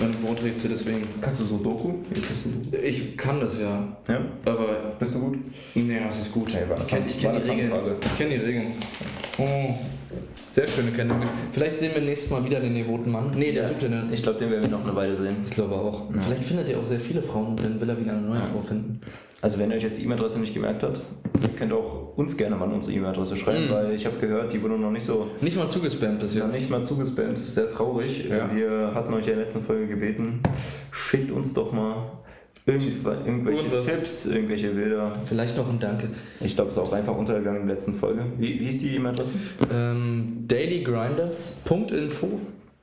äh, 0.00 0.26
Worträtsel, 0.28 0.70
deswegen. 0.70 1.02
Kannst 1.20 1.40
du 1.40 1.44
du 1.44 1.56
Sudoku? 1.56 1.94
Ich 2.82 3.16
kann 3.16 3.40
das 3.40 3.58
ja, 3.58 3.88
Ja? 4.08 4.20
aber. 4.44 4.94
Bist 4.98 5.14
du 5.16 5.20
gut? 5.20 5.38
Nee, 5.74 5.98
das 6.06 6.18
ist 6.20 6.32
gut. 6.32 6.52
War- 6.54 6.78
ich 6.78 6.86
kenne 6.86 7.06
kenn 7.06 7.42
die 7.42 7.50
Regeln. 7.50 7.72
Ich 8.02 8.18
kenne 8.18 8.30
die 8.38 8.44
Regeln. 8.44 8.66
Oh. 9.38 9.74
Sehr 10.34 10.66
schöne 10.66 10.90
Kennung. 10.90 11.22
Vielleicht 11.52 11.78
sehen 11.78 11.92
wir 11.94 12.02
nächstes 12.02 12.30
Mal 12.30 12.44
wieder 12.44 12.58
den 12.60 12.74
devoten 12.74 13.10
Mann. 13.12 13.30
Nee, 13.34 13.52
der 13.52 13.68
sucht 13.68 13.82
ja 13.82 13.88
eine. 13.88 14.08
Ich 14.12 14.22
glaube, 14.22 14.38
den 14.40 14.50
werden 14.50 14.62
wir 14.64 14.70
noch 14.78 14.84
eine 14.84 14.94
Weile 14.96 15.16
sehen. 15.16 15.36
Ich 15.46 15.52
glaube 15.52 15.74
auch. 15.76 16.12
Ja. 16.14 16.20
Vielleicht 16.22 16.44
findet 16.44 16.68
er 16.68 16.78
auch 16.80 16.84
sehr 16.84 16.98
viele 16.98 17.22
Frauen 17.22 17.48
und 17.48 17.64
dann 17.64 17.80
will 17.80 17.88
er 17.88 17.98
wieder 18.00 18.12
eine 18.12 18.22
neue 18.22 18.40
Ja. 18.40 18.46
Frau 18.46 18.60
finden. 18.60 19.00
Also 19.42 19.58
wenn 19.58 19.70
ihr 19.70 19.76
euch 19.76 19.82
jetzt 19.82 19.98
die 19.98 20.04
E-Mail-Adresse 20.04 20.38
nicht 20.38 20.52
gemerkt 20.52 20.82
habt, 20.82 21.00
könnt 21.58 21.72
ihr 21.72 21.76
auch 21.76 22.16
uns 22.16 22.36
gerne 22.36 22.56
mal 22.56 22.70
unsere 22.70 22.92
E-Mail-Adresse 22.94 23.36
schreiben, 23.36 23.66
Mhm. 23.68 23.70
weil 23.70 23.92
ich 23.94 24.04
habe 24.04 24.18
gehört, 24.18 24.52
die 24.52 24.60
wurde 24.62 24.76
noch 24.78 24.90
nicht 24.90 25.04
so 25.06 25.28
Nicht 25.40 25.56
mal 25.56 25.68
zugespammt 25.68 26.18
bis 26.18 26.34
jetzt. 26.34 26.52
nicht 26.54 26.68
mal 26.70 26.84
zugespammt. 26.84 27.32
Das 27.34 27.40
ist 27.40 27.54
sehr 27.54 27.70
traurig. 27.70 28.26
Ja. 28.28 28.50
Wir 28.54 28.92
hatten 28.94 29.14
euch 29.14 29.24
ja 29.26 29.32
in 29.32 29.38
der 29.38 29.46
letzten 29.46 29.62
Folge 29.62 29.86
gebeten, 29.86 30.40
schickt 30.90 31.30
uns 31.30 31.54
doch 31.54 31.72
mal 31.72 32.12
irgendw- 32.66 33.24
irgendwelche 33.24 33.62
Irgendwas. 33.62 33.86
Tipps, 33.86 34.26
irgendwelche 34.26 34.68
Bilder. 34.72 35.12
Vielleicht 35.24 35.56
noch 35.56 35.70
ein 35.70 35.78
Danke. 35.78 36.08
Ich 36.40 36.54
glaube, 36.54 36.70
es 36.70 36.76
ist 36.76 36.82
auch 36.82 36.92
einfach 36.92 37.16
untergegangen 37.16 37.62
in 37.62 37.66
der 37.66 37.76
letzten 37.76 37.94
Folge. 37.94 38.24
Wie, 38.38 38.60
wie 38.60 38.68
ist 38.68 38.82
die 38.82 38.94
E-Mail-Adresse? 38.96 39.32
Ähm, 39.72 40.44
dailygrinders.info 40.48 42.28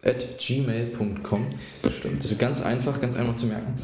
at 0.03 0.25
gmail.com 0.39 1.45
Stimmt. 1.89 2.23
Das 2.23 2.31
ist 2.31 2.39
ganz 2.39 2.61
einfach, 2.63 2.99
ganz 2.99 3.15
einfach 3.15 3.35
zu 3.35 3.45
merken. 3.47 3.75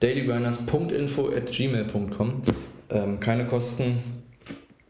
dailygrinders.info 0.00 1.28
at 1.28 1.50
gmail.com 1.52 2.42
ähm, 2.90 3.20
Keine 3.20 3.46
Kosten 3.46 3.98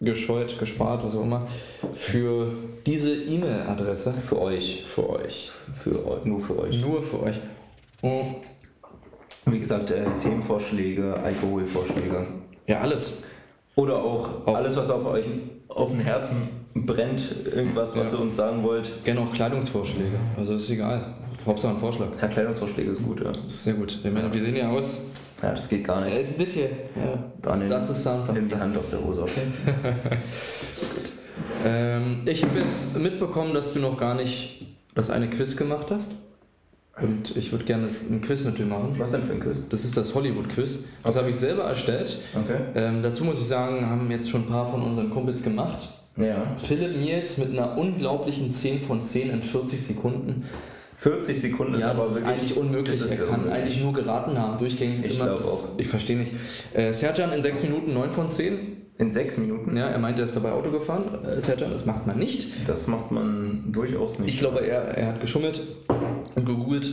gescheut, 0.01 0.59
gespart, 0.59 1.05
was 1.05 1.15
auch 1.15 1.23
immer, 1.23 1.47
für 1.95 2.53
diese 2.87 3.15
E-Mail-Adresse 3.15 4.15
Für 4.27 4.41
euch. 4.41 4.85
für 4.87 5.11
euch. 5.11 5.51
Für 5.75 6.07
euch. 6.07 6.25
Nur 6.25 6.41
für 6.41 6.59
euch. 6.59 6.81
Nur 6.81 7.03
für 7.03 7.23
euch. 7.23 7.39
Oh, 8.03 8.23
Wie 9.47 9.59
gesagt, 9.59 9.91
äh, 9.91 10.05
Themenvorschläge, 10.19 11.17
Alkoholvorschläge. 11.23 12.27
ja, 12.67 12.81
alles. 12.81 13.25
Oder 13.77 14.03
auch, 14.03 14.47
Auch- 14.47 14.55
alles, 14.55 14.77
was 14.77 14.89
auf 14.91 15.05
euch 15.07 15.25
auf 15.69 15.91
dem 15.91 16.01
Herzen 16.01 16.49
brennt 16.75 17.23
irgendwas, 17.53 17.95
was 17.97 18.13
Ja. 18.13 18.19
ihr 18.19 18.23
uns 18.25 18.37
sagen 18.37 18.63
wollt. 18.63 18.91
Gerne 19.05 19.21
auch 19.21 19.33
Kleidungsvorschläge. 19.33 20.19
Also 20.37 20.55
ist 20.55 20.71
egal. 20.71 21.15
Hauptsache 21.47 21.73
ein 21.73 21.79
Vorschlag. 21.79 22.09
Ja, 22.21 22.29
Kleidungsvorschläge 22.29 22.91
ist 22.91 23.03
gut, 23.03 23.21
ja. 23.25 23.33
Sehr 23.49 23.75
gut. 23.75 23.99
Ich 24.03 24.11
meine, 24.11 24.33
wir 24.33 24.41
sehen 24.41 24.57
ja 24.57 24.71
aus. 24.71 24.99
Ja, 25.43 25.53
das 25.53 25.69
geht 25.69 25.85
gar 25.85 26.03
nicht. 26.03 26.15
ist 26.17 26.39
das 26.39 26.49
hier. 26.49 26.71
Ja, 26.97 27.25
Dann 27.41 27.69
das 27.69 27.89
ist 27.91 28.03
Sound. 28.03 28.31
Nimm 28.33 28.49
die 28.49 28.55
Hand 28.55 28.77
aus 28.77 28.91
der 28.91 29.03
Hose? 29.03 29.25
Ähm, 31.65 32.23
ich 32.25 32.43
habe 32.43 32.59
jetzt 32.59 32.97
mitbekommen, 32.97 33.53
dass 33.53 33.75
du 33.75 33.81
noch 33.81 33.99
gar 33.99 34.15
nicht 34.15 34.67
das 34.95 35.11
eine 35.11 35.29
Quiz 35.29 35.57
gemacht 35.57 35.89
hast. 35.91 36.15
Und 37.01 37.37
ich 37.37 37.53
würde 37.53 37.65
gerne 37.65 37.87
ein 37.87 38.21
Quiz 38.21 38.41
mit 38.45 38.59
dir 38.59 38.67
machen. 38.67 38.95
Was 38.99 39.13
denn 39.13 39.23
für 39.23 39.33
ein 39.33 39.41
Quiz? 39.41 39.69
Das 39.69 39.85
ist 39.85 39.97
das 39.97 40.15
Hollywood-Quiz. 40.15 40.85
Das 41.03 41.17
habe 41.17 41.31
ich 41.31 41.37
selber 41.37 41.65
erstellt. 41.65 42.19
Okay. 42.35 42.59
Ähm, 42.75 43.03
dazu 43.03 43.25
muss 43.25 43.41
ich 43.41 43.47
sagen, 43.47 43.89
haben 43.89 44.11
jetzt 44.11 44.29
schon 44.31 44.43
ein 44.43 44.49
paar 44.49 44.67
von 44.67 44.83
unseren 44.83 45.11
Kumpels 45.11 45.43
gemacht. 45.43 45.89
Ja. 46.17 46.57
Philipp 46.63 46.97
Nils 46.97 47.39
mit 47.39 47.51
einer 47.51 47.79
unglaublichen 47.79 48.51
10 48.51 48.81
von 48.81 49.01
10 49.03 49.31
in 49.31 49.43
40 49.43 49.83
Sekunden. 49.83 50.45
40 51.01 51.41
Sekunden 51.41 51.75
ist 51.75 51.81
ja, 51.81 51.91
aber 51.93 52.01
das 52.03 52.09
ist 52.11 52.15
wirklich. 52.17 52.35
eigentlich 52.35 52.57
unmöglich. 52.59 53.01
das 53.01 53.11
ist 53.11 53.19
Er 53.21 53.27
kann 53.27 53.41
unmöglich. 53.41 53.55
eigentlich 53.63 53.83
nur 53.83 53.93
geraten 53.95 54.39
haben, 54.39 54.59
durchgängig. 54.59 55.05
Ich 55.07 55.17
immer. 55.19 55.31
Das- 55.35 55.47
auch. 55.47 55.79
Ich 55.79 55.89
verstehe 55.89 56.19
nicht. 56.19 56.33
Äh, 56.75 56.93
Serjan 56.93 57.33
in 57.33 57.41
6 57.41 57.63
Minuten 57.63 57.95
9 57.95 58.11
von 58.11 58.29
10. 58.29 58.77
In 58.99 59.11
6 59.15 59.39
Minuten? 59.39 59.75
Ja, 59.79 59.87
er 59.89 59.99
meinte, 59.99 60.21
er 60.21 60.27
ist 60.27 60.37
dabei 60.37 60.53
Auto 60.53 60.71
gefahren. 60.71 61.25
Äh, 61.25 61.41
Serjan, 61.41 61.71
das 61.71 61.87
macht 61.87 62.07
man 62.07 62.19
nicht. 62.19 62.49
Das 62.69 62.87
macht 62.87 63.11
man 63.11 63.65
durchaus 63.73 64.19
nicht. 64.19 64.35
Ich 64.35 64.39
glaube, 64.41 64.61
er, 64.61 64.83
er 64.83 65.07
hat 65.07 65.21
geschummelt 65.23 65.63
gegoogelt 66.37 66.91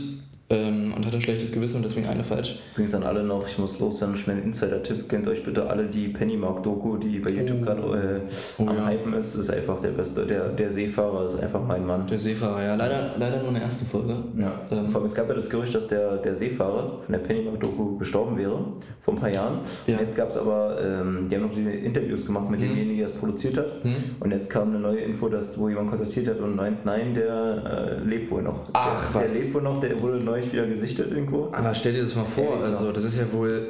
ähm, 0.50 0.94
und 0.96 1.04
hat 1.04 1.12
ein 1.14 1.20
schlechtes 1.20 1.52
Gewissen 1.52 1.76
und 1.76 1.82
deswegen 1.84 2.06
eine 2.06 2.24
falsch. 2.24 2.58
Übrigens 2.72 2.94
an 2.94 3.02
alle 3.02 3.22
noch, 3.22 3.46
ich 3.46 3.58
muss 3.58 3.78
los, 3.80 3.98
dann 3.98 4.16
schnell 4.16 4.38
ein 4.38 4.44
Insider-Tipp. 4.44 5.06
Kennt 5.06 5.28
euch 5.28 5.44
bitte 5.44 5.68
alle 5.68 5.84
die 5.88 6.08
Pennymark-Doku, 6.08 6.96
die 6.96 7.18
bei 7.18 7.30
YouTube 7.30 7.58
Oh. 7.60 7.64
gerade 7.66 7.82
äh, 8.26 8.32
Oh 8.62 8.66
am 8.66 8.76
ja. 8.76 8.88
Hypen 8.88 9.12
ist. 9.12 9.34
Ist 9.34 9.50
einfach 9.50 9.78
der 9.82 9.90
beste. 9.90 10.24
Der, 10.24 10.48
der 10.48 10.70
Seefahrer 10.70 11.26
ist 11.26 11.38
einfach 11.38 11.60
mein 11.66 11.86
Mann. 11.86 12.06
Der 12.06 12.18
Seefahrer, 12.18 12.62
ja. 12.62 12.74
Leider, 12.76 13.10
leider 13.18 13.40
nur 13.40 13.48
in 13.48 13.54
der 13.56 13.64
ersten 13.64 13.84
Folge. 13.84 14.16
Ja. 14.38 14.52
Ähm, 14.70 14.88
Vor 14.90 15.02
allem, 15.02 15.06
es 15.06 15.14
gab 15.14 15.28
ja 15.28 15.34
das 15.34 15.50
Gerücht, 15.50 15.74
dass 15.74 15.86
der, 15.86 16.16
der 16.16 16.34
Seefahrer 16.34 17.00
von 17.04 17.12
der 17.12 17.18
Pennymark-Doku 17.18 17.98
gestorben 17.98 18.38
wäre, 18.38 18.58
vor 19.02 19.14
ein 19.14 19.20
paar 19.20 19.30
Jahren. 19.34 19.58
Ja. 19.86 19.96
Und 19.98 20.04
jetzt 20.04 20.16
gab 20.16 20.30
es 20.30 20.38
aber, 20.38 20.78
ähm, 20.82 21.28
die 21.28 21.36
haben 21.36 21.42
noch 21.42 21.54
diese 21.54 21.72
Interviews 21.72 22.24
gemacht 22.24 22.48
mit 22.48 22.60
Mhm. 22.60 22.64
demjenigen, 22.68 22.96
der 22.98 23.06
es 23.08 23.12
produziert 23.12 23.58
hat. 23.58 23.66
Hm? 23.82 23.94
Und 24.20 24.30
jetzt 24.32 24.48
kam 24.48 24.68
eine 24.70 24.78
neue 24.80 25.00
Info, 25.00 25.28
dass, 25.28 25.58
wo 25.58 25.68
jemand 25.68 25.90
kontaktiert 25.90 26.26
hat 26.28 26.40
und 26.40 26.56
meint, 26.56 26.86
nein, 26.86 27.12
der 27.14 27.98
äh, 28.02 28.08
lebt 28.08 28.30
wohl 28.30 28.42
noch. 28.42 28.62
Ach, 28.72 29.12
der. 29.12 29.27
Der 29.34 29.40
lebt 29.42 29.54
wohl 29.54 29.62
noch, 29.62 29.80
der 29.80 30.00
wurde 30.00 30.16
neulich 30.18 30.52
wieder 30.52 30.66
gesichtet 30.66 31.10
irgendwo. 31.12 31.48
Aber 31.52 31.74
stell 31.74 31.92
dir 31.92 32.02
das 32.02 32.14
mal 32.14 32.24
vor, 32.24 32.44
Ja, 32.44 32.50
genau. 32.54 32.64
also 32.66 32.92
das 32.92 33.04
ist 33.04 33.18
ja 33.18 33.32
wohl. 33.32 33.68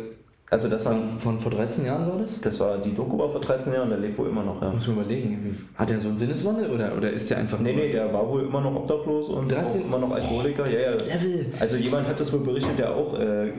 Also 0.51 0.67
das 0.71 0.83
war, 0.87 0.95
Von, 0.95 1.19
von 1.19 1.39
vor 1.41 1.53
13 1.53 1.85
Jahren 1.85 2.09
war 2.09 2.17
das? 2.21 2.41
das 2.41 2.59
war 2.59 2.79
die 2.79 2.95
Doku 2.95 3.19
war 3.19 3.29
vor 3.29 3.39
13 3.39 3.71
Jahren, 3.71 3.91
der 3.91 3.99
lebt 3.99 4.17
wohl 4.17 4.29
immer 4.31 4.43
noch, 4.43 4.63
ja. 4.63 4.71
Muss 4.71 4.87
man 4.87 4.97
überlegen. 4.97 5.59
Hat 5.75 5.91
er 5.91 6.01
so 6.01 6.09
einen 6.09 6.17
Sinneswandel 6.17 6.71
oder, 6.71 6.97
oder 6.97 7.11
ist 7.11 7.29
der 7.29 7.37
einfach. 7.37 7.59
Nee, 7.61 7.75
nee, 7.75 7.93
der 7.93 8.11
war 8.15 8.27
wohl 8.27 8.45
immer 8.45 8.63
noch 8.63 8.75
obdachlos 8.75 9.29
und 9.29 9.53
13? 9.53 9.83
auch 9.83 9.85
immer 9.87 9.99
noch 9.99 10.11
Alkoholiker. 10.11 10.67
Ja, 10.67 10.79
ja. 10.81 10.91
Level. 10.93 11.53
Also 11.61 11.77
jemand 11.77 12.09
hat 12.09 12.19
das 12.19 12.33
wohl 12.33 12.41
berichtet, 12.41 12.79
der 12.79 12.97
auch 12.97 13.13
äh, 13.21 13.53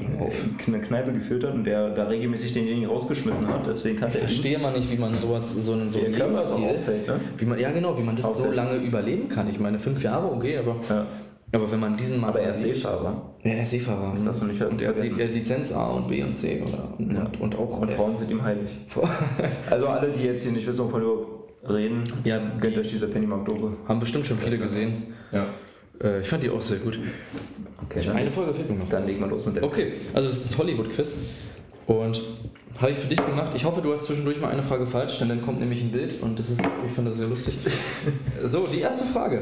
eine 0.65 0.81
Kneipe 0.81 1.11
geführt 1.13 1.43
hat 1.43 1.53
und 1.53 1.63
der 1.65 1.91
da 1.91 2.05
regelmäßig 2.07 2.53
denjenigen 2.53 2.89
rausgeschmissen 2.89 3.47
hat. 3.47 3.67
Deswegen 3.67 3.99
kannte 3.99 4.17
Ich 4.17 4.23
er 4.23 4.27
verstehe 4.27 4.57
mal 4.57 4.71
nicht, 4.73 4.91
wie 4.91 4.97
man 4.97 5.13
sowas, 5.13 5.53
so 5.53 5.73
einen 5.73 5.91
so 5.91 5.99
einen 5.99 6.15
Lebensstil- 6.15 6.71
auffällt, 6.71 7.07
ne? 7.07 7.19
Wie 7.37 7.45
man, 7.45 7.59
ja, 7.59 7.71
genau, 7.71 7.95
wie 7.99 8.03
man 8.03 8.15
das 8.15 8.25
so 8.25 8.31
Auffällt. 8.31 8.55
lange 8.55 8.77
überleben 8.77 9.29
kann. 9.29 9.47
Ich 9.47 9.59
meine, 9.59 9.77
fünf 9.77 10.01
Jahre, 10.03 10.25
okay, 10.31 10.57
aber, 10.57 10.75
Ja. 10.89 11.05
Aber 11.51 11.71
wenn 11.71 11.79
man 11.79 11.97
diesen 11.97 12.19
mal. 12.21 12.27
Aber 12.29 12.39
er 12.41 12.51
ist 12.51 12.61
Seefahrer. 12.63 13.33
Ja, 13.43 13.51
er 13.51 13.63
ist 13.63 13.71
Seefahrer. 13.71 14.11
Das 14.11 14.25
darfst 14.25 14.41
du 14.41 14.45
nicht 14.45 14.61
Und 14.61 14.81
er 14.81 14.89
hat, 14.89 14.97
er 14.97 15.03
hat 15.27 15.33
Lizenz 15.33 15.71
A 15.73 15.87
und 15.91 16.07
B 16.07 16.23
und 16.23 16.35
C. 16.35 16.61
Oder, 16.61 16.93
und, 16.97 17.11
Ja. 17.13 17.21
und, 17.23 17.39
und 17.41 17.55
auch. 17.57 17.79
Und 17.81 17.91
Frauen 17.93 18.15
sind 18.17 18.29
ihm 18.31 18.41
heilig. 18.43 18.69
Also 19.69 19.87
alle, 19.87 20.11
die 20.11 20.23
jetzt 20.25 20.43
hier 20.43 20.51
nicht 20.51 20.67
wissen, 20.67 20.79
wovon 20.85 21.01
wir 21.01 21.73
reden, 21.75 22.03
Ja, 22.23 22.39
gönnt 22.59 22.75
die- 22.75 22.79
euch 22.79 22.87
diese 22.89 23.07
Pennymark-Doku. 23.07 23.69
haben 23.87 23.99
bestimmt 23.99 24.25
schon 24.27 24.37
viele 24.37 24.57
gesehen. 24.57 25.13
Ja. 25.31 25.47
Äh, 26.01 26.21
ich 26.21 26.27
fand 26.29 26.43
die 26.43 26.49
auch 26.49 26.61
sehr 26.61 26.77
gut. 26.77 26.97
Okay, 27.83 28.01
dann, 28.05 28.15
Eine 28.15 28.31
Folge 28.31 28.53
fehlt 28.53 28.69
mir 28.69 28.77
noch. 28.77 28.89
dann 28.89 29.05
legen 29.07 29.19
wir 29.19 29.27
los 29.27 29.45
mit 29.45 29.55
der 29.55 29.63
Okay, 29.63 29.91
also 30.13 30.27
das 30.29 30.37
ist 30.37 30.51
das 30.51 30.57
Hollywood-Quiz. 30.59 31.15
Und 31.87 32.21
habe 32.79 32.91
ich 32.91 32.97
für 32.97 33.07
dich 33.07 33.25
gemacht. 33.25 33.51
Ich 33.55 33.65
hoffe, 33.65 33.81
du 33.81 33.91
hast 33.91 34.05
zwischendurch 34.05 34.39
mal 34.39 34.49
eine 34.51 34.61
Frage 34.63 34.85
falsch, 34.85 35.17
denn 35.19 35.27
dann 35.29 35.41
kommt 35.41 35.59
nämlich 35.59 35.81
ein 35.81 35.91
Bild 35.91 36.21
und 36.21 36.37
das 36.37 36.49
ist, 36.51 36.61
ich 36.85 36.91
fand 36.91 37.07
das 37.07 37.17
sehr 37.17 37.27
lustig. 37.27 37.57
so, 38.45 38.67
die 38.71 38.79
erste 38.81 39.05
Frage. 39.05 39.41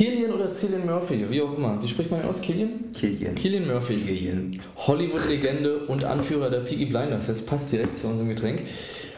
Killian 0.00 0.32
oder 0.32 0.50
Cillian 0.50 0.86
Murphy, 0.86 1.26
wie 1.30 1.42
auch 1.42 1.54
immer. 1.58 1.78
Wie 1.82 1.86
spricht 1.86 2.10
man 2.10 2.20
den 2.20 2.30
aus? 2.30 2.40
Killian? 2.40 2.90
Killian. 2.94 3.34
Killian 3.34 3.66
Murphy. 3.66 3.96
Killian. 3.96 4.58
Hollywood-Legende 4.78 5.80
und 5.88 6.06
Anführer 6.06 6.48
der 6.48 6.60
Peaky 6.60 6.86
Blinders. 6.86 7.26
Das 7.26 7.42
passt 7.44 7.70
direkt 7.70 7.98
zu 7.98 8.06
unserem 8.06 8.30
Getränk. 8.30 8.62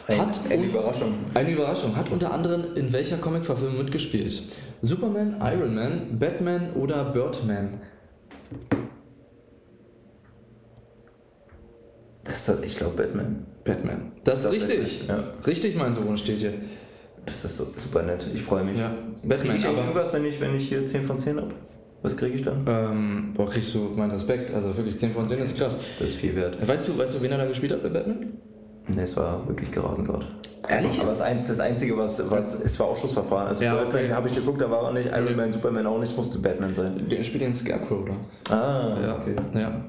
Hat 0.09 0.41
eine 0.49 0.61
un- 0.61 0.69
Überraschung. 0.69 1.13
eine 1.33 1.51
Überraschung. 1.51 1.95
Hat 1.95 2.11
unter 2.11 2.33
anderem 2.33 2.75
in 2.75 2.91
welcher 2.91 3.15
Comic-Verfilmung 3.15 3.77
mitgespielt? 3.77 4.43
Superman, 4.81 5.37
Iron 5.41 5.73
Man, 5.73 6.19
Batman 6.19 6.73
oder 6.73 7.05
Birdman? 7.05 7.77
Das 12.25 12.49
ist, 12.49 12.65
ich 12.65 12.75
glaube, 12.77 12.97
Batman. 12.97 13.45
Batman. 13.63 14.11
Das 14.25 14.43
ist 14.43 14.51
richtig. 14.51 15.07
Batman, 15.07 15.33
Richtig, 15.47 15.75
mein 15.77 15.93
Sohn, 15.93 16.17
steht 16.17 16.39
hier. 16.39 16.53
Das 17.25 17.45
ist 17.45 17.55
so, 17.55 17.67
super 17.77 18.03
nett. 18.03 18.25
Ich 18.35 18.41
freue 18.41 18.65
mich. 18.65 18.77
Ja, 18.77 18.93
Batman, 19.23 19.55
ich 19.57 19.65
aber. 19.65 19.77
irgendwas, 19.79 20.13
wenn 20.13 20.25
ich, 20.25 20.39
wenn 20.41 20.55
ich 20.55 20.67
hier 20.69 20.85
10 20.87 21.05
von 21.05 21.17
10 21.19 21.37
habe? 21.37 21.51
Was 22.01 22.17
kriege 22.17 22.35
ich 22.35 22.41
dann? 22.43 22.65
Ähm, 22.67 23.31
boah, 23.33 23.49
kriegst 23.49 23.73
du 23.73 23.91
meinen 23.95 24.11
Respekt. 24.11 24.53
Also 24.53 24.75
wirklich 24.75 24.97
10 24.99 25.11
von 25.13 25.27
10 25.27 25.39
ist 25.39 25.57
krass. 25.57 25.75
Das 25.99 26.09
ist 26.09 26.17
viel 26.17 26.35
wert. 26.35 26.57
Weißt 26.67 26.87
du, 26.87 26.97
weißt 26.97 27.15
du, 27.15 27.21
wen 27.21 27.31
er 27.31 27.37
da 27.37 27.45
gespielt 27.45 27.71
hat 27.71 27.81
bei 27.81 27.89
Batman? 27.89 28.33
Ne, 28.89 29.03
es 29.03 29.15
war 29.15 29.47
wirklich 29.47 29.71
geraten 29.71 30.03
gerade. 30.03 30.25
Ehrlich? 30.67 30.99
Aber 30.99 31.09
das, 31.09 31.21
ein, 31.21 31.45
das 31.47 31.59
Einzige, 31.61 31.97
was, 31.97 32.29
was 32.29 32.55
es 32.61 32.77
war 32.79 32.87
Ausschussverfahren. 32.87 33.47
Also 33.47 33.63
Ja, 33.63 33.75
Batman 33.75 34.03
okay. 34.05 34.13
habe 34.13 34.27
ich 34.27 34.35
geguckt, 34.35 34.59
da 34.59 34.69
war 34.69 34.83
er 34.87 34.91
nicht. 34.93 35.07
Iron 35.07 35.35
Man, 35.37 35.53
Superman 35.53 35.85
auch 35.87 35.99
nicht, 35.99 36.15
musste 36.17 36.39
Batman 36.39 36.73
sein. 36.73 37.07
Der 37.09 37.23
spielt 37.23 37.43
den 37.43 37.53
Scarecrow 37.53 38.05
da. 38.05 38.53
Ah, 38.53 38.97
Ja. 39.01 39.15
okay. 39.21 39.35
ja. 39.55 39.85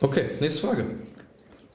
Okay, 0.00 0.24
nächste 0.40 0.66
Frage. 0.66 0.84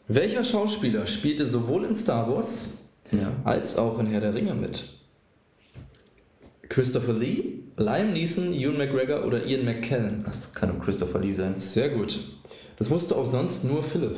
Welcher 0.08 0.44
Schauspieler 0.44 1.08
spielte 1.08 1.48
sowohl 1.48 1.86
in 1.86 1.96
Star 1.96 2.32
Wars 2.32 2.70
Ja. 3.12 3.32
als 3.44 3.78
auch 3.78 3.98
in 4.00 4.06
Herr 4.08 4.22
der 4.22 4.36
Ringe 4.36 4.54
mit? 4.54 4.86
Christopher 6.72 7.12
Lee, 7.12 7.60
Liam 7.76 8.14
Neeson, 8.14 8.54
Ewan 8.54 8.78
McGregor 8.78 9.26
oder 9.26 9.46
Ian 9.46 9.66
McKellen? 9.66 10.24
Das 10.26 10.54
kann 10.54 10.72
auch 10.72 10.82
Christopher 10.82 11.20
Lee 11.20 11.34
sein. 11.34 11.56
Sehr 11.58 11.90
gut. 11.90 12.18
Das 12.78 12.90
wusste 12.90 13.18
auch 13.18 13.26
sonst 13.26 13.66
nur 13.66 13.84
Philipp. 13.84 14.16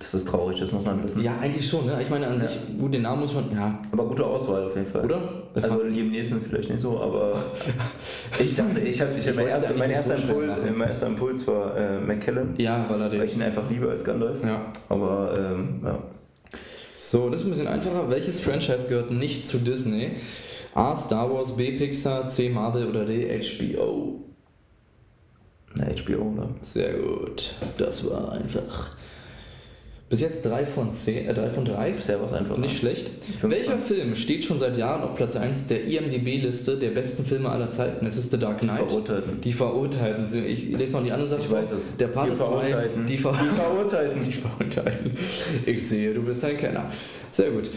Das 0.00 0.12
ist 0.14 0.26
traurig, 0.26 0.58
das 0.58 0.72
muss 0.72 0.84
man 0.84 1.04
wissen. 1.04 1.22
Ja, 1.22 1.38
eigentlich 1.38 1.68
schon, 1.68 1.86
ne? 1.86 1.96
Ich 2.02 2.10
meine, 2.10 2.26
an 2.26 2.40
sich, 2.40 2.58
gut, 2.76 2.92
den 2.92 3.02
Namen 3.02 3.20
muss 3.20 3.34
man, 3.34 3.52
ja, 3.52 3.78
Aber 3.92 4.04
gute 4.08 4.26
Auswahl 4.26 4.64
auf 4.64 4.74
jeden 4.74 4.90
Fall. 4.90 5.04
oder? 5.04 5.44
Das 5.54 5.62
Also 5.62 5.84
Liam 5.84 6.10
Neeson 6.10 6.40
vielleicht 6.48 6.70
nicht 6.70 6.80
so, 6.80 6.98
aber 6.98 7.40
ich 8.40 8.56
dachte, 8.56 8.80
ich 8.80 9.00
habe 9.00 9.10
ich 9.16 9.28
hab 9.28 9.36
mein, 9.36 9.46
eigentlich 9.46 9.76
mein, 9.78 9.88
nicht 9.90 9.96
erster 9.96 10.16
so 10.16 10.40
Impuls, 10.40 10.58
mein 10.76 10.88
erster 10.88 11.06
Impuls 11.06 11.46
war 11.46 11.76
äh, 11.76 12.00
McKellen, 12.00 12.54
ja, 12.58 12.84
weil 12.88 13.00
er 13.00 13.12
weil 13.12 13.24
ich 13.24 13.32
den. 13.32 13.42
ihn 13.42 13.46
einfach 13.46 13.70
liebe 13.70 13.88
als 13.88 14.02
Gandalf. 14.02 14.42
Ja. 14.44 14.72
Aber 14.88 15.34
ähm, 15.38 15.80
ja. 15.84 16.02
So, 16.98 17.30
das 17.30 17.42
ist 17.42 17.46
ein 17.46 17.50
bisschen 17.50 17.68
einfacher. 17.68 18.10
Welches 18.10 18.40
Franchise 18.40 18.88
gehört 18.88 19.12
nicht 19.12 19.46
zu 19.46 19.58
Disney? 19.58 20.12
A. 20.74 20.94
Star 20.96 21.32
Wars, 21.32 21.56
B. 21.56 21.72
Pixar, 21.72 22.28
C. 22.28 22.48
Marvel 22.48 22.86
oder 22.86 23.04
D. 23.04 23.40
HBO? 23.40 24.20
Na, 25.74 25.86
HBO, 25.86 26.32
oder? 26.32 26.48
Sehr 26.60 26.94
gut. 26.94 27.54
Das 27.78 28.08
war 28.08 28.32
einfach. 28.32 28.96
Bis 30.08 30.20
jetzt 30.20 30.44
3 30.44 30.66
von 30.66 30.90
10, 30.90 31.28
äh, 31.28 31.34
3 31.34 31.50
von 31.50 31.64
3. 31.64 31.92
Bisher 31.92 32.20
was 32.20 32.32
einfach. 32.32 32.56
Nicht 32.56 32.76
schlecht. 32.76 33.08
Welcher. 33.42 33.78
Film 33.78 34.16
steht 34.16 34.42
schon 34.44 34.58
seit 34.58 34.76
Jahren 34.76 35.02
auf 35.02 35.14
Platz 35.14 35.36
1 35.36 35.68
der 35.68 35.84
IMDB-Liste 35.84 36.76
der 36.76 36.90
besten 36.90 37.24
Filme 37.24 37.48
aller 37.48 37.70
Zeiten? 37.70 38.04
Es 38.06 38.16
ist 38.16 38.32
The 38.32 38.38
Dark 38.38 38.58
Knight. 38.58 38.90
Verurteilten. 38.90 39.40
Die 39.40 39.52
Verurteilten. 39.52 40.46
Ich 40.46 40.64
lese 40.68 40.96
noch 40.96 41.04
die 41.04 41.12
anderen 41.12 41.30
Sachen 41.30 41.44
Ich 41.44 41.50
weiß 41.50 41.70
es. 41.70 41.96
Der 41.96 42.08
Die 42.08 42.14
2. 42.14 42.26
Verurteilten. 42.34 43.06
Die, 43.06 43.16
Ver 43.16 43.32
Die 43.40 43.54
Verurteilten. 43.54 44.24
die 44.24 44.32
Verurteilten. 44.32 45.12
Ich 45.66 45.88
sehe, 45.88 46.12
du 46.12 46.22
bist 46.22 46.44
ein 46.44 46.56
Kenner. 46.56 46.86
Sehr 47.30 47.50
gut. 47.52 47.70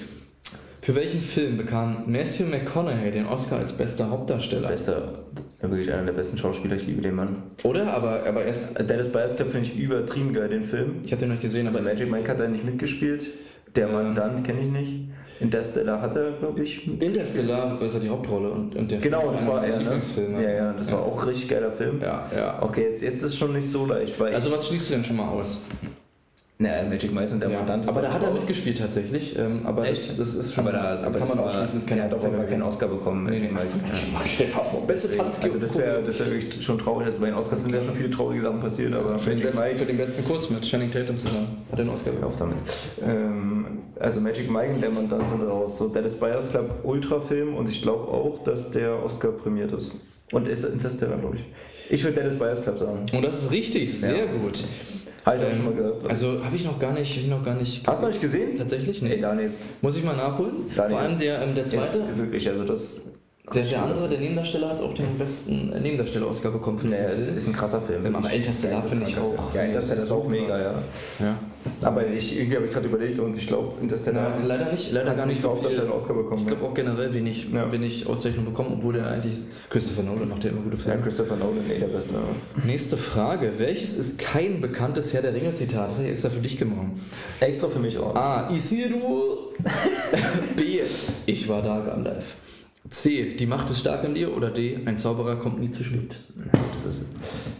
Für 0.83 0.95
welchen 0.95 1.21
Film 1.21 1.55
bekam 1.55 2.03
Matthew 2.07 2.43
McConaughey 2.43 3.09
den 3.09 3.25
Oscar 3.25 3.59
als 3.59 3.71
bester 3.71 4.09
Hauptdarsteller? 4.09 4.67
Bester, 4.67 5.19
wirklich 5.61 5.89
einer 5.89 6.03
der 6.07 6.11
besten 6.11 6.37
Schauspieler, 6.37 6.75
ich 6.75 6.85
liebe 6.85 7.01
den 7.01 7.15
Mann. 7.15 7.37
Oder? 7.63 7.87
Aber, 7.93 8.25
aber 8.25 8.43
erst. 8.43 8.77
Dallas 8.77 9.09
Buyers 9.09 9.37
Club 9.37 9.51
finde 9.51 9.67
ich 9.67 9.77
übertrieben 9.77 10.33
geil, 10.33 10.49
den 10.49 10.65
Film. 10.65 10.95
Ich 11.05 11.13
habe 11.13 11.21
den 11.21 11.29
noch 11.29 11.35
nicht 11.35 11.43
gesehen, 11.43 11.67
Also 11.67 11.79
aber. 11.79 11.87
Magic 11.87 12.11
Mike 12.11 12.29
hat 12.29 12.37
da 12.37 12.49
nicht 12.49 12.65
mitgespielt. 12.65 13.23
Der 13.77 13.87
Ähm. 13.87 13.93
Mandant 13.93 14.43
kenne 14.43 14.59
ich 14.59 14.67
nicht. 14.71 14.91
Interstellar 15.39 16.01
hat 16.01 16.17
er, 16.17 16.31
glaube 16.33 16.61
ich. 16.61 16.85
Interstellar 17.01 17.81
ist 17.81 17.93
ja 17.93 17.99
die 18.01 18.09
Hauptrolle 18.09 18.51
und, 18.51 18.75
und 18.75 18.91
der 18.91 18.99
Film 18.99 19.13
Genau, 19.13 19.31
das 19.31 19.47
war 19.47 19.65
er, 19.65 19.79
ne? 19.79 20.01
Ja, 20.33 20.51
ja, 20.51 20.73
das 20.73 20.91
war 20.91 21.01
auch 21.01 21.21
ein 21.21 21.29
richtig 21.29 21.47
geiler 21.47 21.71
Film. 21.71 22.01
Ja, 22.01 22.29
ja. 22.35 22.57
Okay, 22.61 22.89
jetzt, 22.89 23.01
jetzt 23.01 23.23
ist 23.23 23.37
schon 23.37 23.53
nicht 23.53 23.69
so 23.69 23.85
leicht, 23.85 24.19
weil 24.19 24.35
Also, 24.35 24.51
was 24.51 24.67
schließt 24.67 24.89
du 24.89 24.93
denn 24.95 25.05
schon 25.05 25.15
mal 25.15 25.29
aus? 25.29 25.61
Naja, 26.59 26.87
Magic 26.87 27.11
Mike 27.11 27.31
und 27.33 27.39
der 27.39 27.49
Ja, 27.49 27.57
Mandant. 27.57 27.87
aber 27.89 28.01
da 28.03 28.13
hat 28.13 28.21
er 28.21 28.29
mit 28.29 28.41
mitgespielt 28.41 28.77
tatsächlich. 28.77 29.37
Ähm, 29.37 29.65
aber 29.65 29.81
das, 29.87 29.97
Echt? 30.09 30.19
das 30.19 30.35
ist 30.35 30.53
schon. 30.53 30.67
Aber 30.67 30.77
da 30.77 31.01
aber 31.03 31.17
kann 31.17 31.27
man 31.27 31.37
war- 31.39 31.63
ist 31.65 31.73
der 31.73 31.81
keine 31.89 32.03
hat 32.03 32.13
auf 32.13 32.21
jeden 32.23 32.35
Fall 32.35 32.45
keinen 32.45 32.61
Oscar 32.61 32.87
bekommen. 32.87 33.25
Nee, 33.29 33.39
nee. 33.39 33.49
Magic 33.49 33.71
Mike. 34.45 34.85
Beste 34.87 35.17
Tanz 35.17 35.37
Also 35.41 35.57
das 35.57 35.77
wäre 35.77 36.03
das 36.03 36.19
wär 36.19 36.29
wirklich 36.31 36.63
schon 36.63 36.77
traurig. 36.77 37.07
Also 37.07 37.19
bei 37.19 37.25
den 37.25 37.35
Oscars 37.35 37.63
sind 37.63 37.73
ja 37.73 37.83
schon 37.83 37.95
viele 37.95 38.11
traurige 38.11 38.43
Sachen 38.43 38.59
passiert, 38.61 38.93
aber 38.93 39.17
für, 39.17 39.31
den 39.31 39.39
Magic 39.39 39.45
besten, 39.51 39.61
für 39.61 39.73
Mike 39.73 39.85
den 39.87 39.97
besten 39.97 40.25
Kuss 40.25 40.49
mit 40.51 40.61
Channing 40.61 40.91
Tatum 40.91 41.17
zusammen. 41.17 41.47
Hat 41.71 41.79
er 41.79 41.81
einen 41.81 41.89
Oscar 41.89 42.11
bekommen. 42.11 42.31
auf 42.33 42.37
damit. 42.39 42.55
Ähm, 43.05 43.65
also 43.99 44.21
Magic 44.21 44.49
Mike 44.49 44.73
und 44.75 44.81
der 44.81 44.91
Mandant 44.91 45.27
sind 45.29 45.41
raus. 45.41 45.77
So 45.79 45.89
Dallas 45.89 46.15
Buyers 46.15 46.49
Club 46.51 46.69
Ultrafilm 46.83 47.55
und 47.55 47.67
ich 47.67 47.81
glaube 47.81 48.07
auch, 48.07 48.43
dass 48.45 48.69
der 48.71 49.03
Oscar 49.03 49.29
prämiert 49.31 49.71
ist. 49.73 49.95
Und 50.31 50.47
ist 50.47 50.63
Interstellar, 50.65 51.17
glaube 51.17 51.37
ich. 51.37 51.43
Ich 51.89 52.03
würde 52.03 52.17
Dallas 52.21 52.35
Buyers 52.37 52.61
Club 52.61 52.77
sagen. 52.79 53.05
Und 53.11 53.25
das 53.25 53.43
ist 53.43 53.51
richtig, 53.51 53.99
sehr 53.99 54.15
Ja. 54.17 54.25
gut. 54.33 54.63
Habe 55.25 55.37
ich 55.37 55.43
auch 55.43 55.47
Ähm, 55.49 55.55
schon 55.55 55.65
mal 55.65 55.73
gehört. 55.75 56.09
Also 56.09 56.43
habe 56.43 56.55
ich 56.55 56.65
noch 56.65 56.79
gar 56.79 56.93
nicht, 56.93 57.11
hab 57.11 57.17
ich 57.23 57.27
noch 57.27 57.43
gar 57.43 57.55
nicht. 57.55 57.87
Hast 57.87 57.99
du 58.01 58.05
noch 58.05 58.11
nicht 58.11 58.21
gesehen? 58.21 58.55
Tatsächlich? 58.55 59.01
Nee. 59.01 59.09
Nee, 59.15 59.21
Daniel. 59.21 59.51
Muss 59.81 59.95
ich 59.97 60.03
mal 60.03 60.15
nachholen? 60.15 60.53
Daniel 60.75 60.89
Vor 60.91 60.99
allem 60.99 61.11
ist- 61.13 61.21
der, 61.21 61.41
ähm, 61.41 61.55
der 61.55 61.67
zweite. 61.67 61.97
Jetzt 61.99 62.17
wirklich, 62.17 62.49
also 62.49 62.63
das. 62.65 63.09
Der, 63.53 63.61
der 63.63 63.83
andere, 63.83 64.07
der 64.07 64.19
Nebendarsteller, 64.19 64.69
hat 64.69 64.79
auch 64.79 64.93
den 64.93 65.17
besten 65.17 65.73
äh, 65.73 65.79
Nebendarsteller-Oscar 65.81 66.49
bekommen 66.51 66.77
für 66.77 66.87
diesen 66.87 67.05
es 67.07 67.25
Film. 67.25 67.37
ist 67.37 67.47
ein 67.47 67.53
krasser 67.53 67.81
Film. 67.81 68.05
Ähm, 68.05 68.15
aber. 68.15 68.31
Interstellar 68.31 68.75
Ja, 68.77 68.81
finde 68.81 69.05
ich 69.09 69.17
auch-. 69.17 69.53
Ja, 69.53 69.63
Interstellar 69.63 70.03
ist 70.03 70.11
auch 70.11 70.27
mega, 70.29 70.61
ja. 70.61 70.73
Ja. 71.19 71.37
Aber 71.81 72.07
ich, 72.07 72.37
irgendwie 72.37 72.55
habe 72.55 72.65
ich 72.67 72.71
gerade 72.71 72.87
überlegt 72.87 73.19
und 73.19 73.35
ich 73.35 73.45
glaube, 73.45 73.73
Interstellar 73.81 74.39
Ja, 74.39 74.45
leider 74.45 74.71
nicht, 74.71 74.93
leider 74.93 75.09
hat 75.09 75.17
gar 75.17 75.25
nicht 75.25 75.41
so 75.41 75.53
viel. 75.55 75.77
Oscar 75.89 76.13
bekommen. 76.13 76.41
Ich 76.41 76.47
glaube 76.47 76.63
auch 76.65 76.73
generell 76.73 77.13
wenig, 77.13 77.47
Ja. 77.53 77.69
wenig 77.69 78.07
Auszeichnungen 78.07 78.45
bekommen, 78.47 78.75
obwohl 78.77 78.93
der 78.93 79.07
eigentlich 79.07 79.39
Christopher 79.69 80.03
Nolan 80.03 80.29
macht 80.29 80.43
ja 80.45 80.49
immer 80.49 80.61
gute 80.61 80.77
ja, 80.77 80.81
Filme. 80.83 81.01
Christopher 81.03 81.35
Nolan, 81.35 81.69
eh 81.69 81.79
der 81.79 81.87
Beste. 81.87 82.13
Nächste 82.65 82.95
Frage. 82.95 83.51
Welches 83.57 83.97
ist 83.97 84.19
kein 84.19 84.61
bekanntes 84.61 85.13
Herr 85.13 85.21
der 85.21 85.33
Ringe-Zitat? 85.33 85.89
Das 85.89 85.97
habe 85.97 86.05
ich 86.07 86.11
extra 86.13 86.29
für 86.29 86.39
dich 86.39 86.57
gemacht. 86.57 86.91
Extra 87.41 87.67
für 87.67 87.79
mich 87.79 87.97
auch. 87.97 88.15
A. 88.15 88.49
Isildur. 88.49 89.49
B. 90.55 90.79
Ich 91.25 91.49
war 91.49 91.61
da, 91.61 91.81
Gandalf. 91.81 92.35
C. 92.89 93.35
Die 93.35 93.45
Macht 93.45 93.69
ist 93.69 93.79
stark 93.79 94.03
in 94.03 94.13
dir. 94.13 94.35
Oder 94.35 94.49
D. 94.51 94.77
Ein 94.85 94.97
Zauberer 94.97 95.37
kommt 95.37 95.59
nie 95.59 95.71
zu 95.71 95.83
spät. 95.83 96.17
Das 96.75 96.95
ist 96.95 97.05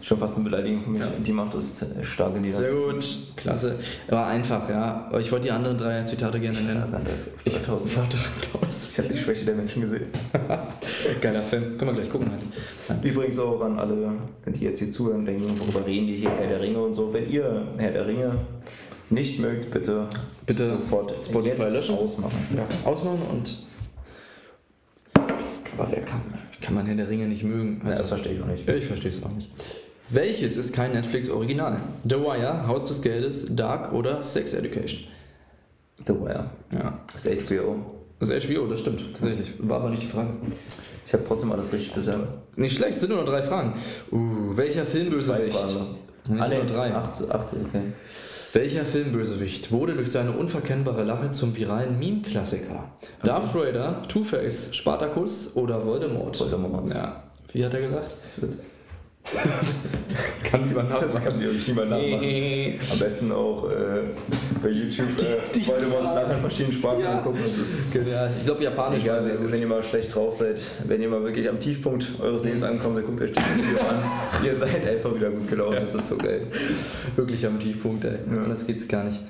schon 0.02 0.18
fast 0.18 0.34
eine 0.34 0.44
Beleidigung 0.44 0.84
für 0.84 0.90
mich. 0.90 1.00
Ja. 1.00 1.08
Die 1.24 1.32
macht 1.32 1.54
das 1.54 1.84
stark 2.02 2.36
in 2.36 2.42
die 2.42 2.50
Sehr 2.50 2.72
gut, 2.72 3.04
klasse. 3.34 3.78
War 4.08 4.26
einfach, 4.26 4.68
ja. 4.68 5.06
Aber 5.08 5.20
ich 5.20 5.32
wollte 5.32 5.46
die 5.46 5.50
anderen 5.50 5.78
drei 5.78 6.02
Zitate 6.02 6.38
gerne 6.40 6.60
nennen. 6.60 6.94
Ich, 7.44 7.56
Ich 7.56 7.68
war 7.68 7.76
3000. 7.78 8.10
ich 8.92 8.98
habe 8.98 9.08
die 9.08 9.16
Schwäche 9.18 9.44
der 9.46 9.54
Menschen 9.54 9.80
gesehen. 9.82 10.08
Geiler 11.22 11.40
Film. 11.40 11.78
Können 11.78 11.92
wir 11.92 12.02
gleich 12.02 12.10
gucken 12.10 12.30
halt. 12.30 13.02
Übrigens 13.02 13.38
auch 13.38 13.62
an 13.62 13.78
alle, 13.78 14.12
die 14.46 14.60
jetzt 14.64 14.78
hier 14.80 14.92
zuhören, 14.92 15.24
denken, 15.24 15.58
worüber 15.58 15.86
reden 15.86 16.06
die 16.06 16.16
hier, 16.16 16.30
Herr 16.38 16.48
der 16.48 16.60
Ringe 16.60 16.82
und 16.82 16.92
so. 16.92 17.12
Wenn 17.12 17.30
ihr 17.30 17.66
Herr 17.78 17.92
der 17.92 18.06
Ringe 18.06 18.32
nicht 19.08 19.40
mögt, 19.40 19.70
bitte, 19.70 20.06
Bitte 20.44 20.68
sofort 20.78 21.14
Spotify 21.22 21.62
jetzt 21.62 21.72
löschen. 21.74 21.96
ausmachen. 21.96 22.36
Ja, 22.54 22.66
ausmachen 22.90 23.22
und. 23.30 23.56
Aber 25.76 25.90
wer 25.90 26.02
kann, 26.02 26.20
kann 26.60 26.74
man 26.74 26.86
Herr 26.86 26.94
der 26.94 27.08
Ringe 27.08 27.26
nicht 27.26 27.42
mögen? 27.44 27.80
Ja, 27.84 27.96
das 27.96 28.08
verstehe 28.08 28.34
ich 28.34 28.42
auch 28.42 28.46
nicht. 28.46 28.68
Ich 28.68 28.84
verstehe 28.86 29.10
es 29.10 29.22
auch 29.22 29.30
nicht. 29.30 29.50
Welches 30.10 30.56
ist 30.56 30.74
kein 30.74 30.92
Netflix-Original? 30.92 31.78
The 32.04 32.16
Wire, 32.16 32.66
Haus 32.66 32.84
des 32.84 33.00
Geldes, 33.02 33.54
Dark 33.56 33.92
oder 33.92 34.22
Sex 34.22 34.52
Education? 34.52 35.00
The 36.06 36.12
Wire. 36.12 36.50
Ja, 36.72 36.98
Das 37.12 37.24
ist 37.26 37.50
HBO. 37.50 37.76
das 38.20 38.28
ist 38.28 38.46
HBO, 38.48 38.66
das 38.66 38.80
stimmt, 38.80 39.00
tatsächlich. 39.12 39.52
War 39.60 39.80
aber 39.80 39.90
nicht 39.90 40.02
die 40.02 40.06
Frage. 40.08 40.34
Ich 41.06 41.12
habe 41.12 41.24
trotzdem 41.26 41.52
alles 41.52 41.72
richtig 41.72 41.92
bisher. 41.94 42.18
Nicht 42.56 42.76
schlecht, 42.76 42.98
sind 43.00 43.10
nur 43.10 43.18
noch 43.18 43.26
drei 43.28 43.42
Fragen. 43.42 43.74
Uh, 44.12 44.56
welcher 44.56 44.84
Filmbösewicht? 44.86 45.58
Nicht 46.28 46.40
Ah, 46.42 46.48
nee, 46.48 46.56
nur 46.56 46.66
drei. 46.66 46.94
18, 46.94 47.30
18, 47.32 47.66
okay. 47.66 47.82
Welcher 48.54 48.84
Filmbösewicht 48.84 49.72
wurde 49.72 49.96
durch 49.96 50.12
seine 50.12 50.30
unverkennbare 50.30 51.02
Lache 51.02 51.32
zum 51.32 51.56
viralen 51.56 51.98
Meme-Klassiker? 51.98 52.88
Darth 53.24 53.52
Vader, 53.52 54.04
Two-Face, 54.06 54.76
Spartacus 54.76 55.56
oder 55.56 55.84
Voldemort? 55.84 56.38
Voldemort. 56.38 56.88
Ja. 56.88 57.24
Wie 57.52 57.64
hat 57.64 57.74
er 57.74 57.80
gelacht? 57.80 58.14
Das 58.22 58.40
wird 58.40 58.52
Kann 60.44 60.68
lieber 60.68 60.82
Das 60.84 61.24
kann 61.24 61.40
wirklich 61.40 61.66
niemand 61.68 61.90
nachmachen. 61.90 62.80
Am 62.92 62.98
besten 62.98 63.32
auch 63.32 63.68
äh, 63.70 64.02
bei 64.62 64.68
YouTube 64.68 65.06
äh, 65.18 65.66
Voldemorts 65.66 66.14
Lachen 66.14 66.32
in 66.36 66.40
verschiedenen 66.40 66.72
Sprachen 66.74 67.00
Ja. 67.00 67.18
angucken. 67.18 67.38
Genial. 67.92 68.30
Ich 68.38 68.44
glaube, 68.44 68.62
Japanisch 68.62 69.02
egal, 69.02 69.22
sehr 69.22 69.34
wenn, 69.40 69.50
gut. 69.50 69.58
ihr 69.58 69.66
mal 69.66 69.82
schlecht 69.82 70.14
drauf 70.14 70.34
seid, 70.36 70.60
wenn 70.86 71.00
ihr 71.02 71.08
mal 71.08 71.22
wirklich 71.24 71.48
am 71.48 71.58
Tiefpunkt 71.58 72.06
eures 72.20 72.44
Lebens 72.44 72.62
ankommt, 72.62 72.96
dann 72.98 73.06
guckt 73.06 73.20
euch 73.22 73.32
das 73.32 73.44
Video 73.56 73.78
an. 73.88 74.02
Ihr 74.44 74.54
seid 74.54 74.86
einfach 74.86 75.14
wieder 75.14 75.30
gut 75.30 75.48
gelaufen. 75.48 75.78
Das 75.80 75.94
ist 75.94 76.08
so 76.10 76.16
geil. 76.18 76.42
Wirklich 77.16 77.44
am 77.46 77.58
Tiefpunkt, 77.58 78.04
ey. 78.04 78.12
Ja. 78.32 78.42
Anders 78.42 78.66
geht's 78.66 78.86
gar 78.86 79.04
nicht. 79.04 79.20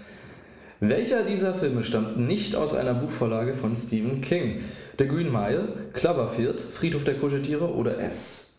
Welcher 0.81 1.23
dieser 1.23 1.55
Filme 1.55 1.83
stammt 1.83 2.19
nicht 2.19 2.57
aus 2.57 2.75
einer 2.75 2.93
Buchvorlage 2.95 3.55
von 3.55 3.75
Stephen 3.77 4.21
King? 4.21 4.61
The 4.99 5.07
Green 5.07 5.33
Mile, 5.33 5.69
Cloverfield, 5.95 6.61
Friedhof 6.61 7.05
der 7.05 7.15
Kuscheltiere 7.15 7.73
oder 7.73 7.99
S? 8.01 8.54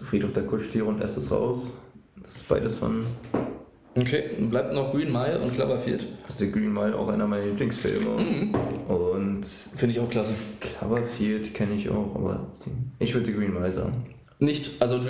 So 0.00 0.06
Friedhof 0.06 0.32
der 0.32 0.44
Kuschtiere 0.44 0.86
und 0.86 1.02
S 1.02 1.18
ist 1.18 1.30
raus. 1.30 1.82
Das 2.22 2.36
ist 2.36 2.48
beides 2.48 2.78
von 2.78 3.04
Okay, 3.94 4.30
bleibt 4.48 4.72
noch 4.72 4.92
Green 4.92 5.12
Mile 5.12 5.38
und 5.40 5.52
Cloverfield. 5.52 6.06
ist 6.26 6.40
der 6.40 6.48
Green 6.48 6.72
Mile, 6.72 6.96
auch 6.96 7.08
einer 7.08 7.26
meiner 7.26 7.44
Lieblingsfilme. 7.44 8.22
Mhm. 8.22 8.54
Und 8.88 9.44
Finde 9.44 9.92
ich 9.94 10.00
auch 10.00 10.08
klasse. 10.08 10.32
Cloverfield 10.60 11.52
kenne 11.54 11.74
ich 11.74 11.90
auch, 11.90 12.14
aber 12.14 12.46
ich 12.98 13.12
würde 13.12 13.30
Green 13.32 13.52
Mile 13.52 13.72
sagen. 13.72 14.06
Nicht, 14.38 14.80
also 14.80 15.00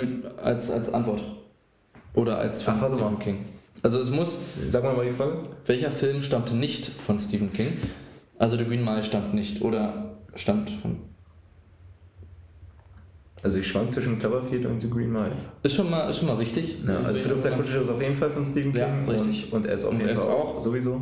als, 0.43 0.69
als 0.71 0.93
Antwort. 0.93 1.23
Oder 2.15 2.39
als 2.39 2.63
von 2.63 2.73
Ach, 2.81 2.87
Stephen 2.87 3.13
mal. 3.13 3.19
King. 3.19 3.45
Also 3.83 3.99
es 3.99 4.11
muss, 4.11 4.39
Sag 4.69 4.83
mal 4.83 4.93
mal 4.95 5.05
die 5.05 5.13
Frage. 5.15 5.37
welcher 5.67 5.91
Film 5.91 6.21
stammt 6.21 6.53
nicht 6.53 6.87
von 6.87 7.17
Stephen 7.17 7.53
King? 7.53 7.77
Also 8.37 8.57
The 8.57 8.65
Green 8.65 8.83
Mile 8.83 9.03
stammt 9.03 9.33
nicht 9.33 9.61
oder 9.61 10.17
stammt 10.35 10.69
von... 10.81 10.97
Also 13.43 13.57
ich 13.57 13.67
schwank 13.67 13.91
zwischen 13.91 14.19
Cloverfield 14.19 14.65
und 14.67 14.81
The 14.81 14.89
Green 14.89 15.11
Mile. 15.11 15.31
Ist 15.63 15.75
schon 15.75 15.89
mal, 15.89 16.09
ist 16.09 16.17
schon 16.19 16.27
mal 16.27 16.35
richtig. 16.35 16.77
Ja, 16.87 16.97
also 16.99 17.19
Friedhof 17.19 17.41
der 17.41 17.51
Kuscheltiere 17.53 17.83
ist 17.83 17.89
auf 17.89 18.01
jeden 18.01 18.15
Fall 18.15 18.29
von 18.29 18.45
Stephen 18.45 18.71
King. 18.71 18.81
Ja, 18.81 19.11
richtig. 19.11 19.51
Und, 19.51 19.59
und 19.61 19.65
er 19.67 19.75
ist 19.75 19.85
auf 19.85 19.91
Und 19.93 19.99
jeden 20.01 20.15
Fall 20.15 20.27
auch. 20.29 20.59
Sowieso. 20.61 21.01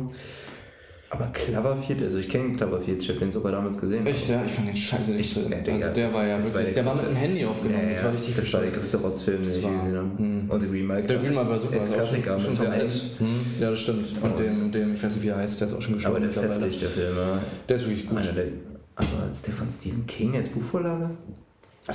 Aber 1.12 1.26
Cloverfield, 1.32 2.02
also 2.04 2.18
ich 2.18 2.28
kenne 2.28 2.56
Cloverfield, 2.56 3.02
ich 3.02 3.08
habe 3.08 3.18
den 3.18 3.32
sogar 3.32 3.50
damals 3.50 3.78
gesehen. 3.80 4.06
Echt, 4.06 4.28
ja? 4.28 4.44
Ich 4.44 4.52
fand 4.52 4.68
den 4.68 4.76
scheiße 4.76 5.10
nicht. 5.10 5.36
Ja, 5.36 5.42
Digga, 5.42 5.72
Also 5.72 5.88
der 5.92 6.14
war 6.14 6.24
ja 6.24 6.36
wirklich, 6.38 6.54
war 6.54 6.62
der 6.62 6.72
der 6.72 6.86
war 6.86 6.94
mit 6.94 7.06
dem 7.08 7.16
Handy 7.16 7.44
aufgenommen, 7.44 7.88
das 7.90 8.04
war 8.04 8.12
richtig 8.12 8.36
Das 8.36 8.52
war 8.54 8.60
der 8.60 8.70
größte 8.70 8.96
Rotzfilm, 8.98 9.42
den 9.42 9.50
ich 9.50 9.54
gesehen 9.56 9.96
habe. 9.96 10.08
hm. 10.18 10.50
Und 10.50 10.60
The 10.60 10.68
Green 10.68 10.86
Mile. 10.86 11.02
Der 11.02 11.18
Green 11.18 11.34
Mile 11.34 11.48
war 11.48 11.58
super, 11.58 11.76
Ist 11.76 11.84
ist 11.86 11.90
auch 11.90 11.94
Klassiker 11.96 12.38
schon, 12.38 12.56
schon 12.56 12.56
sehr 12.56 12.70
alt. 12.70 12.80
Hanks. 12.82 13.00
Hm, 13.18 13.26
ja, 13.60 13.70
das 13.70 13.80
stimmt. 13.80 14.12
Und 14.22 14.38
dem, 14.38 14.70
dem, 14.70 14.92
ich 14.94 15.02
weiß 15.02 15.14
nicht 15.16 15.24
wie 15.24 15.28
er 15.30 15.36
heißt, 15.38 15.60
der 15.60 15.66
ist 15.66 15.74
auch 15.74 15.82
schon 15.82 15.94
gestorben 15.94 16.16
Aber 16.16 16.20
der 16.20 16.30
ist 16.30 16.36
mittlerweile. 16.36 16.64
heftig, 16.66 16.80
der 16.80 16.88
Film. 16.90 17.16
ja. 17.16 17.38
Der 17.68 17.76
ist 17.76 17.82
wirklich 17.84 18.06
gut. 18.06 18.18
Einer 18.18 18.32
der, 18.32 18.44
aber 18.94 19.32
ist 19.32 19.46
der 19.48 19.54
von 19.54 19.66
Stephen 19.68 20.06
King 20.06 20.36
als 20.36 20.46
Buchvorlage? 20.48 21.10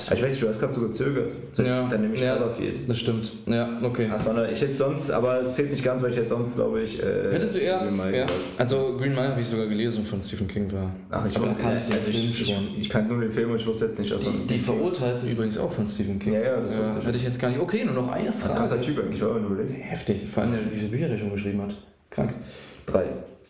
Aber 0.08 0.15
ich 0.17 0.23
weiß 0.23 0.39
du 0.39 0.49
hast 0.49 0.60
gerade 0.60 0.73
so 0.73 0.81
gezögert. 0.88 1.31
So, 1.53 1.63
Ja, 1.63 1.88
Dann 1.89 2.01
nehme 2.01 2.13
ich 2.13 2.21
ja. 2.21 2.36
Cloverfield. 2.36 2.89
Das 2.89 2.99
stimmt. 2.99 3.31
Ja, 3.45 3.79
okay. 3.81 4.10
Eine, 4.29 4.51
ich 4.51 4.62
hätte 4.62 4.75
sonst, 4.77 5.12
aber 5.12 5.41
es 5.41 5.55
zählt 5.55 5.71
nicht 5.71 5.84
ganz, 5.84 6.01
weil 6.03 6.12
ich 6.12 6.17
hätte 6.17 6.29
sonst, 6.29 6.55
glaube 6.55 6.81
ich. 6.81 7.01
Äh, 7.01 7.31
Hättest 7.31 7.55
du 7.55 7.60
eher. 7.60 7.79
Green 7.79 7.95
Mile 7.97 8.17
Ja. 8.19 8.25
Also 8.58 8.95
Green 8.97 9.13
Mile 9.13 9.29
habe 9.29 9.41
ich 9.41 9.47
sogar 9.47 9.67
gelesen 9.67 10.03
von 10.03 10.19
Stephen 10.21 10.47
King 10.47 10.71
war. 10.71 10.91
Ach, 11.12 11.25
ich 11.25 11.36
Aber 11.38 11.47
wusste 11.47 11.62
da 11.63 11.69
kannte 11.69 11.77
ich 11.79 11.86
den 11.86 11.93
also 11.93 12.12
Film 12.12 12.29
ich, 12.29 12.45
schon. 12.45 12.67
Ich, 12.73 12.79
ich 12.81 12.89
kannte 12.89 13.13
nur 13.13 13.21
den 13.21 13.31
Film 13.31 13.51
und 13.51 13.58
ich 13.58 13.65
wusste 13.67 13.86
jetzt 13.86 13.99
nicht, 13.99 14.12
dass 14.12 14.21
Die, 14.23 14.47
die 14.53 14.60
Verurteilten 14.60 15.29
übrigens 15.29 15.58
auch 15.58 15.71
von 15.71 15.88
Stephen 15.88 16.19
King. 16.19 16.34
Ja, 16.34 16.41
ja, 16.41 16.55
das 16.62 16.71
wusste 16.77 16.97
ich. 17.01 17.08
Hätte 17.08 17.17
ich 17.17 17.23
jetzt 17.23 17.39
gar 17.39 17.49
nicht. 17.49 17.60
Okay, 17.60 17.84
nur 17.86 17.93
noch 17.93 18.12
eine 18.12 18.29
Ein 18.29 18.34
krasser 18.34 18.75
Frage. 18.75 18.81
Typ 18.81 18.99
eigentlich, 19.03 19.21
war, 19.21 19.36
wenn 19.36 19.43
du 19.43 19.49
überlegst. 19.53 19.77
Heftig. 19.81 20.27
Vor 20.29 20.43
allem, 20.43 20.60
wie 20.71 20.75
viele 20.75 20.89
Bücher 20.91 21.08
der 21.10 21.17
schon 21.17 21.31
geschrieben 21.31 21.62
hat. 21.62 21.75
Krank. 22.10 22.34
Drei. 22.86 23.05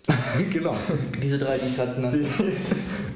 genau. 0.52 0.72
Diese 1.22 1.40
drei, 1.40 1.58
die 1.58 1.68
ich 1.68 1.76
gerade 1.76 1.96
genannt 1.96 2.16
Die, 2.16 2.26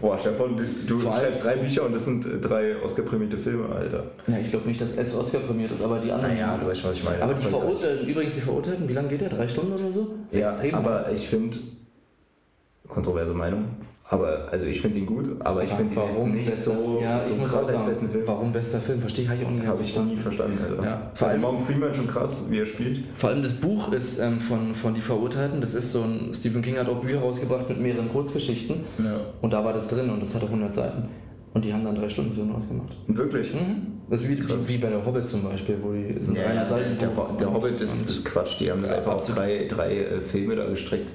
boah, 0.02 0.18
Stefan, 0.18 0.60
du, 0.88 1.00
schreibst 1.00 1.44
drei 1.44 1.56
Bücher 1.58 1.86
und 1.86 1.94
das 1.94 2.06
sind 2.06 2.26
äh, 2.26 2.40
drei 2.40 2.82
Oscar-prämierte 2.82 3.38
Filme, 3.38 3.70
Alter. 3.76 4.12
Ja, 4.28 4.40
ich 4.40 4.50
glaube 4.50 4.68
nicht, 4.68 4.82
dass 4.82 4.96
S 4.96 5.16
Oscar 5.16 5.40
prämiert 5.40 5.72
ist, 5.72 5.84
aber 5.84 6.00
die 6.00 6.12
anderen. 6.12 6.38
du 6.62 6.68
weißt 6.68 6.82
schon, 6.82 6.92
was 6.92 6.98
ich 6.98 7.04
meine. 7.04 7.22
aber 7.22 7.34
die 7.34 7.46
Verurteilten, 7.46 8.08
übrigens 8.08 8.36
die 8.36 8.42
Verurteilten, 8.42 8.90
wie 8.90 8.94
lange 8.94 9.10
geht 9.10 9.22
der? 9.22 9.30
Drei 9.30 9.48
Stunden 9.48 9.74
oder 9.74 9.92
so? 9.92 10.16
Ist 10.30 10.36
Ja, 10.36 10.56
aber 10.74 11.12
ich 11.12 11.28
finde, 11.28 11.58
kontroverse 12.88 13.34
Meinung, 13.34 13.66
aber 14.12 14.48
also 14.52 14.66
ich 14.66 14.82
finde 14.82 14.98
ihn 14.98 15.06
gut, 15.06 15.40
aber 15.40 15.64
ich 15.64 15.72
finde 15.72 15.94
ihn 15.94 16.34
nicht 16.34 16.46
bester, 16.50 16.72
so, 16.72 17.00
Ja, 17.02 17.22
ich 17.22 17.30
so 17.32 17.36
muss 17.36 17.52
krass 17.52 17.64
auch 17.64 17.70
sagen, 17.70 17.86
besten 17.88 18.10
Film. 18.10 18.24
warum 18.28 18.52
bester 18.52 18.80
Film? 18.80 19.00
Verstehe 19.00 19.26
ich, 19.26 19.32
ich 19.32 19.46
auch 19.46 19.50
nicht 19.52 19.66
Habe 19.68 19.84
ich 19.84 19.96
noch 19.96 20.06
nie 20.06 20.18
verstanden, 20.18 20.58
Alter. 20.68 20.84
Ja, 20.84 20.98
vor 20.98 21.10
vor 21.14 21.28
allem 21.28 21.42
Morgan 21.42 21.62
Freeman 21.62 21.94
schon 21.94 22.08
krass, 22.08 22.38
wie 22.50 22.60
er 22.60 22.66
spielt. 22.66 23.04
Vor 23.14 23.30
allem 23.30 23.44
das 23.44 23.54
Buch 23.54 23.94
ist 23.94 24.20
ähm, 24.20 24.40
von, 24.40 24.74
von 24.74 24.96
Die 24.96 25.02
Verurteilten. 25.02 25.62
Das 25.62 25.76
ist 25.76 25.92
so 25.92 26.02
ein. 26.02 26.32
Stephen 26.34 26.62
King 26.64 26.78
hat 26.80 26.90
auch 26.90 26.98
Bücher 27.02 27.20
rausgebracht 27.20 27.70
mit 27.70 27.80
mehreren 27.80 28.10
Kurzgeschichten. 28.10 28.78
Ja. 28.98 29.20
Und 29.42 29.54
da 29.54 29.64
war 29.64 29.74
das 29.74 29.88
drin 29.88 30.10
und 30.10 30.20
das 30.22 30.34
hatte 30.34 30.46
100 30.46 30.74
Seiten. 30.74 31.04
Und 31.54 31.66
die 31.66 31.74
haben 31.74 31.84
dann 31.84 31.96
drei 31.96 32.10
Stunden 32.10 32.34
Film 32.34 32.56
ausgemacht. 32.56 32.96
Wirklich? 33.08 33.54
Mhm. 33.54 34.00
Das 34.10 34.22
ist 34.22 34.30
wie, 34.30 34.40
wie, 34.40 34.68
wie 34.70 34.78
bei 34.78 34.90
der 34.90 35.06
Hobbit 35.06 35.28
zum 35.28 35.44
Beispiel, 35.44 35.78
wo 35.84 35.92
die 35.94 36.20
sind 36.20 36.36
300 36.38 36.70
Seiten. 36.70 36.98
der, 37.00 37.10
der 37.40 37.54
Hobbit 37.54 37.80
ist, 37.82 38.26
Quatsch, 38.26 38.60
die 38.60 38.72
haben 38.72 38.82
das 38.82 38.90
Ja, 38.92 38.98
einfach 38.98 39.14
auf 39.14 39.28
drei, 39.28 39.68
drei 39.70 39.98
äh, 39.98 40.22
Filme 40.22 40.56
da 40.56 40.66
gestreckt. 40.68 41.12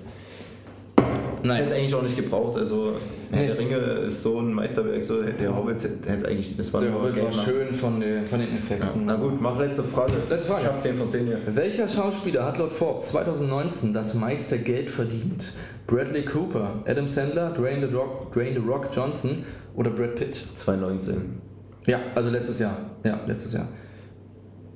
Ich 1.45 1.51
hätte 1.51 1.65
es 1.65 1.69
Nein, 1.71 1.79
eigentlich 1.79 1.95
auch 1.95 2.03
nicht 2.03 2.17
gebraucht, 2.17 2.57
also 2.57 2.95
Nee. 3.31 3.49
der 3.49 3.59
Ringe 3.59 3.77
ist 3.77 4.23
so 4.23 4.39
ein 4.39 4.55
Meisterwerk, 4.55 5.05
so 5.05 5.21
der 5.23 5.55
Hobbit 5.55 5.75
hätte 5.83 5.99
es 6.17 6.25
eigentlich, 6.25 6.57
das 6.57 6.73
war 6.73 6.81
der 6.81 6.95
Hobbit 6.95 7.23
war 7.23 7.31
schön 7.31 7.75
von 7.75 8.01
den, 8.01 8.27
von 8.27 8.41
den 8.41 8.49
Ja. 8.53 8.57
Effekten. 8.57 9.05
Na 9.05 9.17
gut, 9.17 9.39
mach 9.43 9.59
letzte 9.59 9.85
Frage. 9.85 10.15
Letzte 10.31 10.49
Frage. 10.49 10.65
Schaff 10.65 10.83
10 10.83 10.95
von 10.97 11.11
10 11.11 11.27
hier. 11.27 11.39
Welcher 11.47 11.87
Schauspieler 11.87 12.47
hat 12.47 12.57
laut 12.57 12.73
Forbes 12.73 13.09
2019 13.09 13.93
das 13.93 14.15
meiste 14.15 14.57
Geld 14.59 14.89
verdient? 14.91 15.53
Bradley 15.87 16.25
Cooper, 16.25 16.83
Adam 16.87 17.07
Sandler, 17.07 17.51
Dwayne 17.51 17.87
The 17.91 17.95
Rock, 17.95 18.33
Dwayne 18.33 18.59
The 18.59 18.67
Rock 18.67 18.89
Johnson 18.91 19.45
oder 19.75 19.91
Brad 19.91 20.15
Pitt? 20.15 20.37
2019. 20.57 21.41
Ja, 21.87 22.01
also 22.15 22.31
letztes 22.31 22.59
Jahr. 22.59 22.79
Ja, 23.05 23.21
letztes 23.27 23.53
Jahr. 23.53 23.69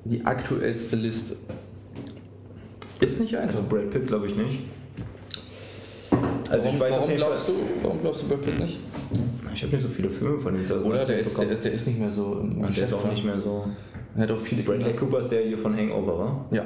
Die 0.04 0.22
aktuellste 0.26 0.96
Liste. 0.96 1.36
Ist 3.00 3.20
nicht 3.20 3.38
einfach. 3.38 3.56
Also 3.56 3.68
Brad 3.68 3.90
Pitt 3.90 4.06
glaube 4.06 4.26
ich 4.26 4.36
nicht. 4.36 4.64
Also 6.50 6.68
ich 6.68 6.78
warum, 6.78 6.80
weiß 6.80 6.92
auf 6.94 7.00
warum, 7.02 7.16
glaubst 7.16 7.48
du, 7.48 7.52
warum 7.82 8.00
glaubst 8.00 8.22
du 8.22 8.28
Brad 8.28 8.42
Pitt 8.42 8.58
nicht? 8.60 8.78
ich 9.54 9.62
habe 9.62 9.72
nicht 9.72 9.82
so 9.82 9.88
viele 9.88 10.08
Filme 10.10 10.38
von 10.40 10.54
ihm 10.54 10.64
zu 10.64 10.76
Hause 10.76 10.86
Oder 10.86 11.04
der 11.04 11.18
ist, 11.18 11.38
der, 11.40 11.48
ist- 11.50 11.64
der 11.64 11.72
ist 11.72 11.86
nicht 11.86 11.98
mehr 11.98 12.10
so 12.10 12.32
im 12.40 12.50
Und 12.52 12.60
der 12.60 12.66
Geschäft. 12.68 12.88
ist 12.88 12.94
auch 12.94 13.10
nicht 13.10 13.24
mehr 13.24 13.38
so. 13.38 13.64
Er 14.16 14.22
hat 14.22 14.30
auch 14.32 14.38
viele 14.38 14.62
Bradley 14.62 14.84
Kinder. 14.84 14.98
Cooper 14.98 15.18
ist 15.20 15.28
der 15.30 15.42
hier 15.42 15.58
von 15.58 15.76
Hangover, 15.76 16.18
war? 16.18 16.46
Ja, 16.52 16.62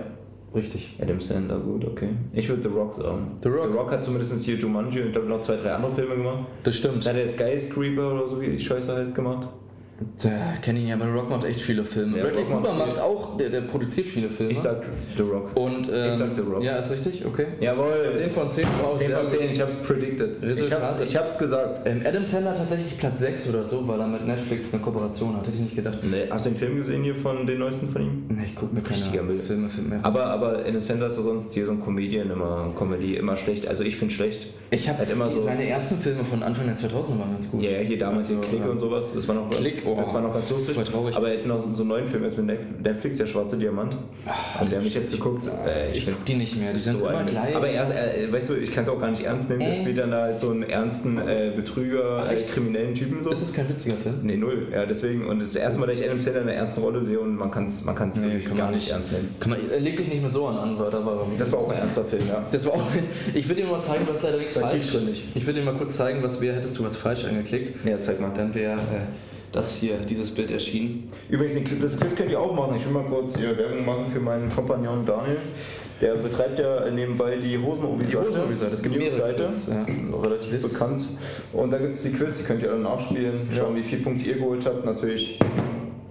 richtig. 0.55 0.97
Adam 1.01 1.21
Sandler, 1.21 1.59
gut, 1.59 1.85
okay. 1.85 2.09
Ich 2.33 2.49
würde 2.49 2.63
The 2.63 2.69
Rock 2.69 2.95
sagen. 2.95 3.39
The 3.43 3.49
Rock. 3.49 3.73
The 3.73 3.79
Rock 3.79 3.91
hat 3.93 4.05
zumindest 4.05 4.45
hier 4.45 4.57
Jumanji 4.57 5.01
und 5.01 5.07
ich 5.09 5.13
glaube 5.13 5.29
noch 5.29 5.43
zwei, 5.43 5.57
drei 5.57 5.73
andere 5.73 5.93
Filme 5.93 6.17
gemacht. 6.17 6.45
Das 6.63 6.77
stimmt. 6.77 7.05
Dann 7.05 7.17
hat 7.17 7.23
der 7.23 7.29
Skyscraper 7.29 8.13
oder 8.15 8.29
so, 8.29 8.41
wie 8.41 8.49
die 8.51 8.61
Scheiße 8.61 8.95
heißt, 8.97 9.15
gemacht. 9.15 9.49
Der 10.23 10.59
kenne 10.63 10.81
ihn 10.81 10.89
ja, 10.89 10.95
aber 10.95 11.07
Rock 11.07 11.31
macht 11.31 11.45
echt 11.45 11.61
viele 11.61 11.85
Filme. 11.85 12.19
Ja, 12.19 12.25
Bradley 12.25 12.45
Cooper 12.45 12.73
macht 12.75 12.99
auch, 12.99 13.37
der, 13.37 13.51
der 13.51 13.63
produziert 13.63 14.07
viele 14.07 14.29
Filme. 14.29 14.53
Ich 14.53 14.59
sag 14.61 14.83
The 15.17 15.23
Rock. 15.23 15.51
Und, 15.57 15.89
ähm, 15.93 16.11
Ich 16.13 16.19
sag 16.19 16.35
The 16.35 16.41
Rock. 16.43 16.63
Ja, 16.63 16.77
ist 16.77 16.91
richtig, 16.91 17.25
okay. 17.27 17.47
Jawohl. 17.61 18.13
10 18.15 18.31
von 18.31 18.49
10. 18.49 18.65
Wow, 18.83 18.99
10 18.99 19.09
sehr 19.09 19.17
von 19.19 19.27
gut. 19.27 19.39
10, 19.41 19.51
ich 19.53 19.61
hab's 19.61 19.75
predicted. 19.87 20.37
Ich 20.43 20.49
Resultate. 20.49 20.83
hab's, 20.83 21.01
ich 21.03 21.17
hab's 21.17 21.39
gesagt. 21.39 21.81
Ähm, 21.87 22.03
Adam 22.05 22.25
Sandler 22.25 22.55
tatsächlich 22.55 22.99
Platz 22.99 23.21
6 23.21 23.49
oder 23.49 23.65
so, 23.65 23.87
weil 23.89 24.01
er 24.01 24.07
mit 24.09 24.27
Netflix 24.27 24.73
eine 24.73 24.83
Kooperation 24.83 25.37
hat. 25.37 25.47
Hätte 25.47 25.57
ich 25.57 25.63
nicht 25.65 25.77
gedacht. 25.77 25.99
Nee, 26.03 26.27
hast 26.31 26.47
du 26.47 26.51
den 26.51 26.59
Film 26.59 26.77
gesehen 26.77 27.03
hier 27.03 27.17
von 27.17 27.47
den 27.47 27.59
neuesten 27.59 27.89
von 27.91 28.03
ihm? 28.03 28.25
Nee, 28.29 28.45
ich 28.47 28.55
gucke 28.55 28.75
mir 28.75 28.83
keine. 28.83 29.03
Filme, 29.03 29.69
Filme 29.69 29.91
mehr. 29.91 30.01
Aber, 30.05 30.27
aber 30.27 30.59
Adam 30.67 30.81
Sandler 30.81 31.07
ist 31.09 31.19
doch 31.19 31.25
sonst 31.25 31.53
hier 31.53 31.67
so 31.67 31.73
ein 31.73 31.81
Comedian, 31.81 32.31
immer 32.31 32.73
Comedy, 32.79 33.17
immer 33.17 33.37
schlecht. 33.37 33.67
Also 33.69 33.83
ich 33.85 33.97
finde 33.97 34.15
schlecht. 34.15 34.47
ich 34.71 34.89
habe 34.89 34.99
Hat 35.01 35.11
immer 35.11 35.27
so- 35.27 35.43
seine 35.43 35.67
ersten 35.67 35.97
Filme 35.99 36.25
von 36.25 36.43
Anfang 36.43 36.67
der 36.67 36.77
2000er 36.77 37.19
waren 37.19 37.33
ganz 37.33 37.51
gut. 37.51 37.63
Ja, 37.63 37.79
hier 37.81 37.99
damals 37.99 38.29
Also, 38.29 38.41
den 38.41 38.49
Klick 38.49 38.63
ähm, 38.65 38.71
und 38.71 38.79
sowas, 38.79 39.07
das 39.15 39.27
war 39.29 39.35
noch, 39.35 39.51
Klick, 39.51 39.85
oh, 39.97 40.01
das 40.01 40.15
war 40.15 40.21
noch 40.21 40.33
ganz 40.33 40.51
lustig. 40.51 40.75
voll 40.75 40.85
traurig. 40.85 41.17
Aber 41.17 41.29
er 41.29 41.39
hätte 41.39 41.49
noch 41.49 41.61
so 41.61 41.67
einen 41.83 41.89
neuen 41.89 42.07
Film 42.07 42.25
jetzt 42.25 42.37
mit 42.39 42.83
Netflix, 42.83 43.19
der 43.19 43.27
schwarze 43.27 43.57
Diamant. 43.57 43.97
Und 44.61 44.71
der 44.71 44.79
habe 44.79 44.89
ich 44.89 44.95
jetzt 44.95 45.11
geguckt. 45.13 45.47
Äh, 45.47 45.93
Ich 45.97 46.05
find- 46.05 46.17
guck 46.17 46.27
die 46.27 46.35
nicht 46.35 46.57
mehr, 46.57 46.69
die 46.69 46.75
das 46.75 46.85
sind 46.85 46.97
ist 46.97 47.01
so 47.03 47.09
immer 47.09 47.25
gleich. 47.25 47.57
Aber 47.57 47.69
er, 47.69 47.85
er, 47.95 48.33
weißt 48.33 48.51
du, 48.51 48.55
ich 48.55 48.73
kann 48.75 48.85
es 48.85 48.91
auch 48.91 49.01
gar 49.01 49.11
nicht 49.11 49.25
ernst 49.25 49.49
nehmen. 49.49 49.61
Der 49.61 49.75
spielt 49.75 49.99
dann 49.99 50.11
da 50.11 50.23
halt 50.23 50.41
so 50.41 50.51
einen 50.51 50.63
ernsten 50.65 51.19
äh, 51.19 51.53
Betrüger, 51.55 52.23
Ach, 52.25 52.31
echt 52.31 52.43
echt? 52.45 52.53
kriminellen 52.55 52.95
Typen 52.95 53.23
so. 53.23 53.31
Ist 53.31 53.43
es 53.43 53.53
kein 53.53 53.69
witziger 53.69 53.97
Film? 53.97 54.21
Nee, 54.23 54.37
null. 54.37 54.69
Ja, 54.73 54.87
deswegen. 54.87 55.27
Und 55.27 55.39
das 55.41 55.49
ist 55.49 55.57
das 55.57 55.63
erste 55.63 55.81
Mal, 55.81 55.87
dass 55.87 56.01
ich 56.01 56.07
Adam 56.07 56.19
Sandler 56.19 56.41
in 56.43 56.47
der 56.49 56.57
ernsten 56.57 56.81
Rolle 56.83 57.05
sehe 57.05 57.21
und 57.21 57.37
man 57.37 57.51
kann 57.51 57.65
es 57.67 57.85
man 57.85 57.95
kann's 57.95 58.17
Nee, 58.17 58.25
wirklich 58.25 58.45
kann 58.47 58.57
gar 58.57 58.67
man 58.67 58.75
nicht 58.75 58.91
ernst 58.91 59.13
nehmen. 59.13 59.35
Kann 59.41 59.51
man, 59.51 59.59
er 59.71 59.81
legt 59.81 59.99
dich 59.99 60.09
nicht 60.09 60.23
mit 60.23 60.33
so 60.33 60.47
an, 60.47 60.79
weil 60.79 60.91
da 60.91 61.05
war 61.05 61.27
Das 61.39 61.53
war 61.53 61.59
auch 61.61 61.71
ein 61.71 61.79
ernster 61.79 62.05
Film, 62.05 62.23
ja. 62.29 62.45
Das 62.51 62.65
war 62.67 62.75
auch 62.75 62.83
Ich 63.35 63.49
will 63.49 63.57
dir 63.57 63.67
mal 63.67 63.81
zeigen, 63.81 64.07
was 64.13 64.23
leider 64.23 64.39
nichts 64.39 64.57
falsch. 64.57 64.73
tiefgründig. 64.73 65.25
Ich 65.35 65.47
will 65.47 65.55
dir 65.55 65.63
mal 65.63 65.75
kurz 65.75 65.97
zeigen, 65.97 66.23
was 66.23 66.41
wäre, 66.41 66.57
hättest 66.57 66.79
du 66.79 66.85
was 66.85 66.97
falsch 66.97 67.25
angeklickt. 67.25 67.85
Ja, 67.87 68.01
zeig 68.01 68.21
mal. 68.21 68.31
Dann 68.37 68.55
wäre 68.55 68.75
äh, 68.75 68.77
das 69.53 69.75
hier, 69.77 69.97
dieses 69.99 70.31
Bild 70.35 70.51
erschienen. 70.51 71.09
Übrigens, 71.29 71.55
das 71.81 72.01
Quiz 72.01 72.15
könnt 72.17 72.31
ihr 72.31 72.41
auch 72.41 72.55
machen. 72.55 72.75
Ich 72.77 72.85
will 72.87 72.93
mal 72.93 73.05
kurz 73.05 73.37
hier 73.39 73.57
Werbung 73.57 73.85
machen 73.85 74.07
für 74.13 74.21
meinen 74.21 74.49
Kompagnon 74.51 75.05
Daniel. 75.05 75.37
Der 76.01 76.15
betreibt 76.15 76.59
ja 76.59 76.91
nebenbei 76.91 77.37
die 77.37 77.57
Hosenobi-Seite. 77.59 78.19
Die 78.23 78.29
Hosenobi-Seite, 78.29 78.75
es 78.75 78.83
gibt 78.83 78.97
mehrere 78.97 79.17
Seite. 79.17 79.45
Quiz, 79.45 79.69
ja. 79.71 80.19
Relativ 80.19 80.51
Quiz. 80.51 80.73
bekannt. 80.73 81.09
Und 81.53 81.71
da 81.71 81.79
gibt 81.79 81.95
es 81.95 82.03
die 82.03 82.11
Quiz, 82.11 82.39
die 82.39 82.45
könnt 82.45 82.63
ihr 82.63 82.71
dann 82.71 82.83
nachspielen. 82.83 83.41
Schauen, 83.55 83.77
wie 83.77 83.83
viele 83.83 84.03
Punkte 84.03 84.29
ihr 84.29 84.35
geholt 84.37 84.65
habt. 84.67 84.85
Natürlich. 84.85 85.39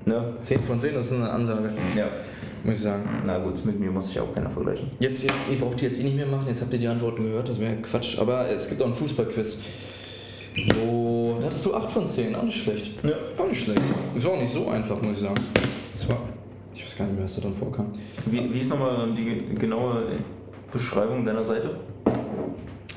Ne? 0.06 0.34
10 0.39 0.60
von 0.62 0.80
10, 0.80 0.93
das 0.93 1.08
ist 1.08 1.13
eine 1.13 1.30
Ansage, 1.30 1.69
Ja. 1.97 2.08
muss 2.63 2.77
ich 2.77 2.84
sagen. 2.84 3.04
Na 3.25 3.38
gut, 3.39 3.63
mit 3.65 3.80
mir 3.80 3.91
muss 3.91 4.08
sich 4.08 4.19
auch 4.19 4.34
keiner 4.34 4.49
vergleichen. 4.49 4.89
Jetzt, 4.99 5.23
jetzt, 5.23 5.34
ihr 5.51 5.60
braucht 5.60 5.80
die 5.82 5.86
jetzt 5.86 5.99
eh 5.99 6.04
nicht 6.04 6.15
mehr 6.15 6.25
machen, 6.25 6.45
jetzt 6.47 6.62
habt 6.62 6.73
ihr 6.73 6.80
die 6.80 6.88
Antworten 6.88 7.23
gehört, 7.23 7.49
das 7.49 7.60
wäre 7.60 7.75
Quatsch. 7.77 8.17
Aber 8.19 8.47
es 8.49 8.67
gibt 8.69 8.82
auch 8.82 8.86
einen 8.86 8.95
Fußballquiz. 8.95 9.58
Wo. 10.55 11.37
Da 11.39 11.45
hattest 11.47 11.65
du 11.65 11.73
8 11.73 11.91
von 11.91 12.07
10, 12.07 12.35
auch 12.35 12.43
nicht 12.43 12.61
schlecht. 12.63 12.91
Ja. 13.03 13.15
Auch 13.37 13.47
nicht 13.47 13.61
schlecht. 13.61 13.81
Das 14.13 14.25
war 14.25 14.33
auch 14.33 14.39
nicht 14.39 14.51
so 14.51 14.67
einfach, 14.67 15.01
muss 15.01 15.17
ich 15.17 15.23
sagen. 15.23 15.35
Das 15.91 16.09
war. 16.09 16.19
Ich 16.73 16.83
weiß 16.83 16.97
gar 16.97 17.05
nicht 17.05 17.15
mehr, 17.15 17.23
was 17.23 17.35
da 17.35 17.41
dann 17.41 17.53
vorkam. 17.53 17.87
Wie, 18.25 18.53
wie 18.53 18.59
ist 18.59 18.69
nochmal 18.69 19.13
die 19.13 19.55
genaue 19.55 20.03
Beschreibung 20.71 21.25
deiner 21.25 21.43
Seite? 21.43 21.77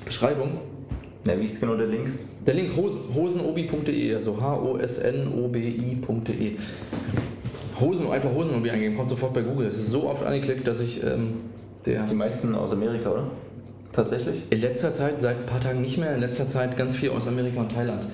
Beschreibung. 0.04 0.58
Na, 1.24 1.38
wie 1.40 1.44
ist 1.44 1.58
genau 1.60 1.74
der 1.74 1.86
Link? 1.86 2.10
Der 2.46 2.54
Link 2.54 2.76
hos 2.76 2.94
hosenobi.de, 3.14 4.14
also 4.14 4.40
H-O-S-N-O-B-I.de. 4.40 5.76
Hosen, 7.80 8.10
einfach 8.10 8.32
Hosenobi 8.32 8.70
eingeben, 8.70 8.96
kommt 8.96 9.08
sofort 9.08 9.32
bei 9.32 9.42
Google. 9.42 9.66
Es 9.66 9.78
ist 9.78 9.90
so 9.90 10.08
oft 10.08 10.22
angeklickt, 10.22 10.68
dass 10.68 10.80
ich 10.80 11.02
ähm, 11.02 11.40
der. 11.86 12.04
Die 12.04 12.14
meisten 12.14 12.54
aus 12.54 12.72
Amerika, 12.72 13.10
oder? 13.10 13.26
Tatsächlich? 13.94 14.42
In 14.50 14.60
letzter 14.60 14.92
Zeit, 14.92 15.20
seit 15.20 15.36
ein 15.36 15.46
paar 15.46 15.60
Tagen 15.60 15.80
nicht 15.80 15.98
mehr, 15.98 16.14
in 16.14 16.20
letzter 16.20 16.48
Zeit 16.48 16.76
ganz 16.76 16.96
viel 16.96 17.10
aus 17.10 17.28
Amerika 17.28 17.60
und 17.60 17.72
Thailand. 17.72 18.04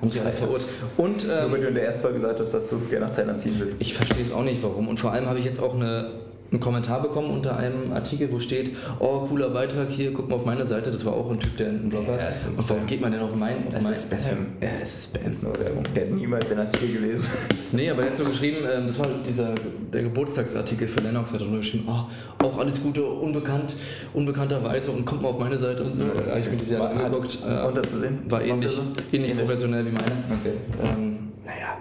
Haben 0.00 0.10
sie 0.10 0.20
alle 0.20 0.32
verurteilt. 0.32 0.70
Und 0.96 1.26
Nur 1.26 1.36
weil 1.36 1.54
ähm, 1.56 1.62
du 1.62 1.68
in 1.68 1.74
der 1.74 1.86
ersten 1.86 2.02
Folge 2.02 2.20
gesagt 2.20 2.38
hast, 2.38 2.54
dass 2.54 2.68
du 2.68 2.78
gerne 2.88 3.06
nach 3.06 3.14
Thailand 3.14 3.40
ziehen 3.40 3.54
willst. 3.58 3.80
ich 3.80 3.94
verstehe 3.94 4.22
es 4.22 4.32
auch 4.32 4.44
nicht, 4.44 4.62
warum. 4.62 4.86
Und 4.86 4.98
vor 5.00 5.12
allem 5.12 5.26
habe 5.26 5.38
ich 5.40 5.44
jetzt 5.44 5.60
auch 5.60 5.74
eine, 5.74 6.10
einen 6.54 6.60
Kommentar 6.60 7.02
bekommen 7.02 7.30
unter 7.30 7.56
einem 7.56 7.92
Artikel, 7.92 8.30
wo 8.32 8.38
steht: 8.38 8.76
Oh, 9.00 9.20
cooler 9.28 9.50
Beitrag 9.50 9.88
hier, 9.90 10.12
guck 10.12 10.28
mal 10.28 10.36
auf 10.36 10.44
meine 10.46 10.64
Seite. 10.64 10.90
Das 10.90 11.04
war 11.04 11.12
auch 11.12 11.30
ein 11.30 11.40
Typ, 11.40 11.56
der 11.56 11.68
einen 11.68 11.88
Blog 11.88 12.06
hat. 12.06 12.20
Ja, 12.20 12.28
und 12.56 12.70
warum 12.70 12.86
geht 12.86 13.00
man 13.00 13.12
denn 13.12 13.20
auf 13.20 13.34
meinen? 13.34 13.66
Auf 13.68 13.74
Es 13.76 13.82
meinen 13.84 13.92
ist 13.94 14.06
Spam. 14.06 14.46
Ja, 14.60 14.68
es 14.80 14.94
ist 14.94 15.04
Spam. 15.04 15.22
Das 15.26 15.34
ist 15.36 15.42
nur 15.42 15.58
Werbung. 15.58 15.82
Der 15.94 16.04
hat 16.06 16.12
niemals 16.12 16.48
den 16.48 16.58
Artikel 16.58 16.92
gelesen. 16.92 17.26
Nee, 17.72 17.90
aber 17.90 18.02
er 18.04 18.10
hat 18.10 18.16
so 18.16 18.22
geschrieben, 18.22 18.58
ähm, 18.72 18.86
das 18.86 18.96
war 19.00 19.08
dieser 19.26 19.52
der 19.92 20.02
Geburtstagsartikel 20.04 20.86
für 20.86 21.00
Lennox, 21.00 21.32
hat 21.32 21.40
er 21.40 21.44
drunter 21.46 21.58
geschrieben, 21.58 21.88
oh, 21.88 22.44
auch 22.44 22.58
alles 22.58 22.80
Gute, 22.80 23.04
unbekannt, 23.04 23.74
unbekannterweise 24.12 24.92
und 24.92 25.04
kommt 25.04 25.22
mal 25.22 25.30
auf 25.30 25.40
meine 25.40 25.58
Seite 25.58 25.82
und 25.82 25.92
so. 25.92 26.04
Ja, 26.04 26.36
ich 26.36 26.44
bin 26.48 26.56
diese 26.60 26.74
Jahre 26.74 26.90
angeguckt. 26.90 27.36
Äh, 27.44 27.66
Und 27.66 27.76
das 27.76 27.90
gesehen? 27.90 28.20
war 28.28 28.40
ähnlich, 28.44 28.78
ähnlich, 29.10 29.30
Ähnlich. 29.30 29.38
professionell 29.44 29.84
wie 29.86 29.90
meine. 29.90 30.04
Okay. 30.40 30.56
Ähm, 30.84 31.32
naja. 31.44 31.78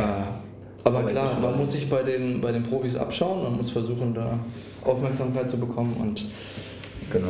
Äh, 0.00 0.47
aber 0.88 1.02
klar, 1.04 1.36
man 1.40 1.56
muss 1.58 1.72
sich 1.72 1.88
bei 1.88 2.02
den, 2.02 2.40
bei 2.40 2.52
den 2.52 2.62
Profis 2.62 2.96
abschauen, 2.96 3.42
man 3.42 3.56
muss 3.56 3.70
versuchen, 3.70 4.14
da 4.14 4.38
Aufmerksamkeit 4.84 5.48
zu 5.48 5.58
bekommen 5.58 5.94
und 6.00 6.24
Genau. 7.10 7.28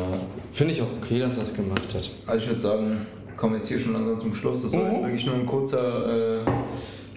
finde 0.51 0.73
ich 0.73 0.81
auch 0.81 0.87
okay, 1.01 1.19
dass 1.19 1.37
er 1.37 1.43
es 1.43 1.53
gemacht 1.53 1.93
hat. 1.93 2.09
Also 2.27 2.43
ich 2.43 2.49
würde 2.49 2.59
sagen, 2.61 3.05
kommen 3.37 3.53
wir 3.53 3.57
jetzt 3.59 3.69
hier 3.69 3.79
schon 3.79 3.93
langsam 3.93 4.19
zum 4.19 4.33
Schluss. 4.33 4.61
Das 4.63 4.71
soll 4.71 4.83
Mhm. 4.83 5.03
wirklich 5.03 5.25
nur 5.25 5.35
ein 5.35 5.45
kurzer. 5.45 6.39
Äh, 6.41 6.43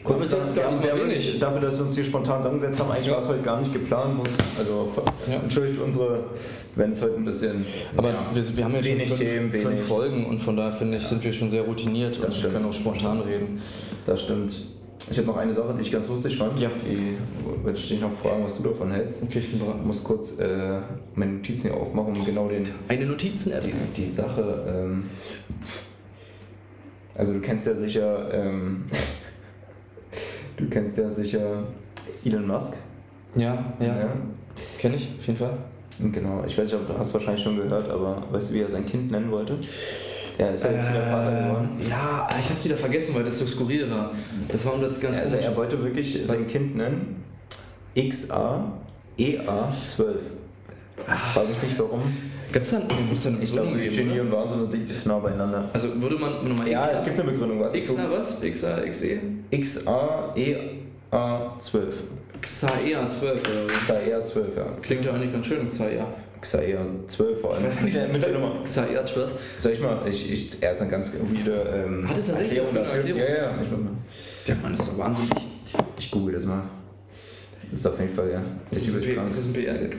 jetzt 0.04 0.30
gar 0.30 0.46
wir 0.56 0.64
haben- 0.64 0.80
wenig. 0.82 0.98
wirklich- 0.98 1.38
Dafür, 1.40 1.60
dass 1.60 1.76
wir 1.78 1.84
uns 1.86 1.94
hier 1.96 2.04
spontan 2.04 2.38
zusammengesetzt 2.42 2.80
haben, 2.80 2.90
eigentlich 2.92 3.06
Ja. 3.06 3.12
war 3.14 3.20
es 3.22 3.28
heute 3.28 3.42
gar 3.42 3.58
nicht 3.60 3.72
geplant. 3.72 4.16
Muss, 4.16 4.30
also 4.58 4.88
Ja. 5.28 5.34
entschuldigt 5.42 5.80
unsere, 5.80 6.24
wenn 6.76 6.90
es 6.90 7.02
heute 7.02 7.16
ein 7.16 7.24
bisschen. 7.24 7.64
Aber 7.96 8.08
ja, 8.10 8.26
wir, 8.32 8.56
wir 8.56 8.64
haben 8.64 8.74
ja 8.74 8.82
schon 8.82 9.00
fünf, 9.00 9.18
Themen, 9.18 9.50
fünf. 9.50 9.80
Folgen 9.82 10.26
und 10.26 10.40
von 10.40 10.56
daher 10.56 10.72
finde 10.72 10.96
ich, 10.98 11.02
sind 11.04 11.22
wir 11.22 11.32
schon 11.32 11.50
sehr 11.50 11.62
routiniert 11.62 12.18
und 12.24 12.32
stimmt. 12.34 12.52
können 12.52 12.66
auch 12.66 12.72
spontan 12.72 13.20
reden. 13.20 13.60
Das 14.06 14.22
stimmt. 14.22 14.54
Ich 15.10 15.18
habe 15.18 15.26
noch 15.26 15.36
eine 15.36 15.52
Sache, 15.52 15.74
die 15.76 15.82
ich 15.82 15.92
ganz 15.92 16.08
lustig 16.08 16.36
fand. 16.38 16.58
Ja. 16.58 16.70
Die 16.84 17.16
wollte 17.62 17.78
ich 17.78 17.88
dich 17.88 18.00
noch 18.00 18.12
fragen, 18.12 18.44
was 18.44 18.56
du 18.56 18.62
davon 18.62 18.90
hältst. 18.90 19.22
Okay, 19.22 19.40
ich 19.40 19.50
bin 19.50 19.60
bereit. 19.60 19.76
Ich 19.80 19.86
muss 19.86 20.04
kurz 20.04 20.38
äh, 20.38 20.80
meine 21.14 21.32
Notizen 21.32 21.70
hier 21.70 21.76
aufmachen, 21.80 22.14
um 22.16 22.24
genau 22.24 22.48
den, 22.48 22.62
Eine 22.88 23.06
Notizen-App. 23.06 23.62
die, 23.62 23.72
die 23.96 24.06
Sache. 24.06 24.64
Ähm, 24.68 25.04
also 27.14 27.34
du 27.34 27.40
kennst 27.40 27.66
ja 27.66 27.74
sicher. 27.74 28.32
Ähm, 28.32 28.84
du 30.56 30.68
kennst 30.68 30.96
ja 30.96 31.10
sicher 31.10 31.64
Elon 32.24 32.46
Musk. 32.46 32.74
Ja, 33.34 33.58
ja, 33.80 34.10
kenne 34.78 34.96
ich, 34.96 35.08
auf 35.18 35.26
jeden 35.26 35.38
Fall. 35.38 35.56
Genau. 35.98 36.42
Ich 36.46 36.56
weiß 36.56 36.64
nicht, 36.66 36.74
ob 36.74 36.86
du 36.86 36.98
hast 36.98 37.12
wahrscheinlich 37.14 37.42
schon 37.42 37.56
gehört, 37.56 37.90
aber 37.90 38.22
weißt 38.30 38.50
du, 38.50 38.54
wie 38.54 38.60
er 38.60 38.70
sein 38.70 38.84
Kind 38.86 39.10
nennen 39.10 39.30
wollte? 39.30 39.58
Der 40.38 40.52
ist 40.52 40.64
ja 40.64 40.70
jetzt 40.70 40.88
wieder 40.90 41.02
Vater 41.06 41.30
geworden. 41.30 41.68
Ja, 41.88 42.28
ich 42.38 42.50
hab's 42.50 42.64
wieder 42.64 42.76
vergessen, 42.76 43.14
weil 43.14 43.24
das 43.24 43.38
so 43.38 43.46
skurril 43.46 43.90
war. 43.90 44.12
Das 44.48 44.64
war 44.64 44.74
um 44.74 44.80
das 44.80 45.00
ganz 45.00 45.18
Also 45.18 45.36
er 45.36 45.56
wollte 45.56 45.82
wirklich 45.82 46.18
sein 46.24 46.46
Kind 46.48 46.76
nennen 46.76 47.22
XA 47.96 48.72
EA12. 49.18 50.04
Frage 51.06 51.48
ich 51.50 51.70
mich 51.70 51.78
warum. 51.78 52.00
Gibt's 52.52 52.70
dann, 52.70 52.82
muss 53.08 53.22
dann 53.22 53.42
Ich 53.42 53.52
glaube, 53.52 53.76
Genie 53.76 54.20
und 54.20 54.30
Wahnsinn, 54.30 54.60
das 54.60 54.72
liegt 54.72 55.06
nah 55.06 55.18
beieinander. 55.18 55.68
Also 55.72 56.00
würde 56.00 56.16
man 56.16 56.46
nochmal 56.46 56.68
Ja, 56.68 56.90
es 56.90 57.04
gibt 57.04 57.18
eine 57.18 57.30
Begründung. 57.30 57.60
Warte, 57.60 57.80
XA 57.80 58.10
was? 58.10 58.40
XA, 58.40 58.80
XE? 58.90 59.20
XA 59.50 60.34
EA12. 60.36 61.82
XAEA 62.42 63.08
12 63.08 63.40
oder 63.40 63.66
was? 63.66 63.72
XA 63.84 63.94
EA12, 63.94 64.56
ja. 64.56 64.66
Klingt 64.82 65.04
ja 65.04 65.12
eigentlich 65.12 65.32
ganz 65.32 65.46
schön, 65.46 65.68
XAEA. 65.68 66.06
XA 66.42 66.58
EA12 66.58 67.36
vor 67.36 67.54
allem. 67.54 67.64
Ich 67.68 67.76
weiß 67.76 67.82
nicht, 67.84 68.12
Mit 68.12 68.22
der 68.22 68.32
Nummer. 68.32 68.62
XAEA 68.64 69.06
12. 69.06 69.32
Sag 69.60 69.72
ich 69.72 69.80
mal, 69.80 70.08
ich, 70.08 70.32
ich, 70.32 70.62
er 70.62 70.72
hat 70.72 70.80
eine 70.80 70.90
ganz 70.90 71.12
weirde 71.12 71.84
ähm, 71.86 72.08
Hat 72.08 72.18
er 72.18 72.24
tatsächlich 72.24 72.58
Erklärung 72.58 72.74
dafür 72.74 72.96
dafür. 72.96 73.16
Ja, 73.16 73.34
ja, 73.34 73.62
ich, 73.62 73.70
meine, 73.70 73.90
Der 74.48 74.56
Mann 74.56 74.74
ist 74.74 74.88
doch 74.88 74.98
wahnsinnig. 74.98 75.30
ich 75.98 76.10
google 76.10 76.34
das 76.34 76.44
mal. 76.44 76.62
Das 77.70 77.80
ist 77.80 77.86
auf 77.86 77.98
jeden 77.98 78.12
Fall, 78.14 78.30
ja. 78.30 78.42
Der 78.70 78.78
Ist 78.78 78.88
das, 78.88 79.06
ist 79.06 79.18
ein, 79.18 79.26
ist 79.26 79.38
das 79.38 79.46
ein 79.46 79.52
PR-Gag? 79.52 79.96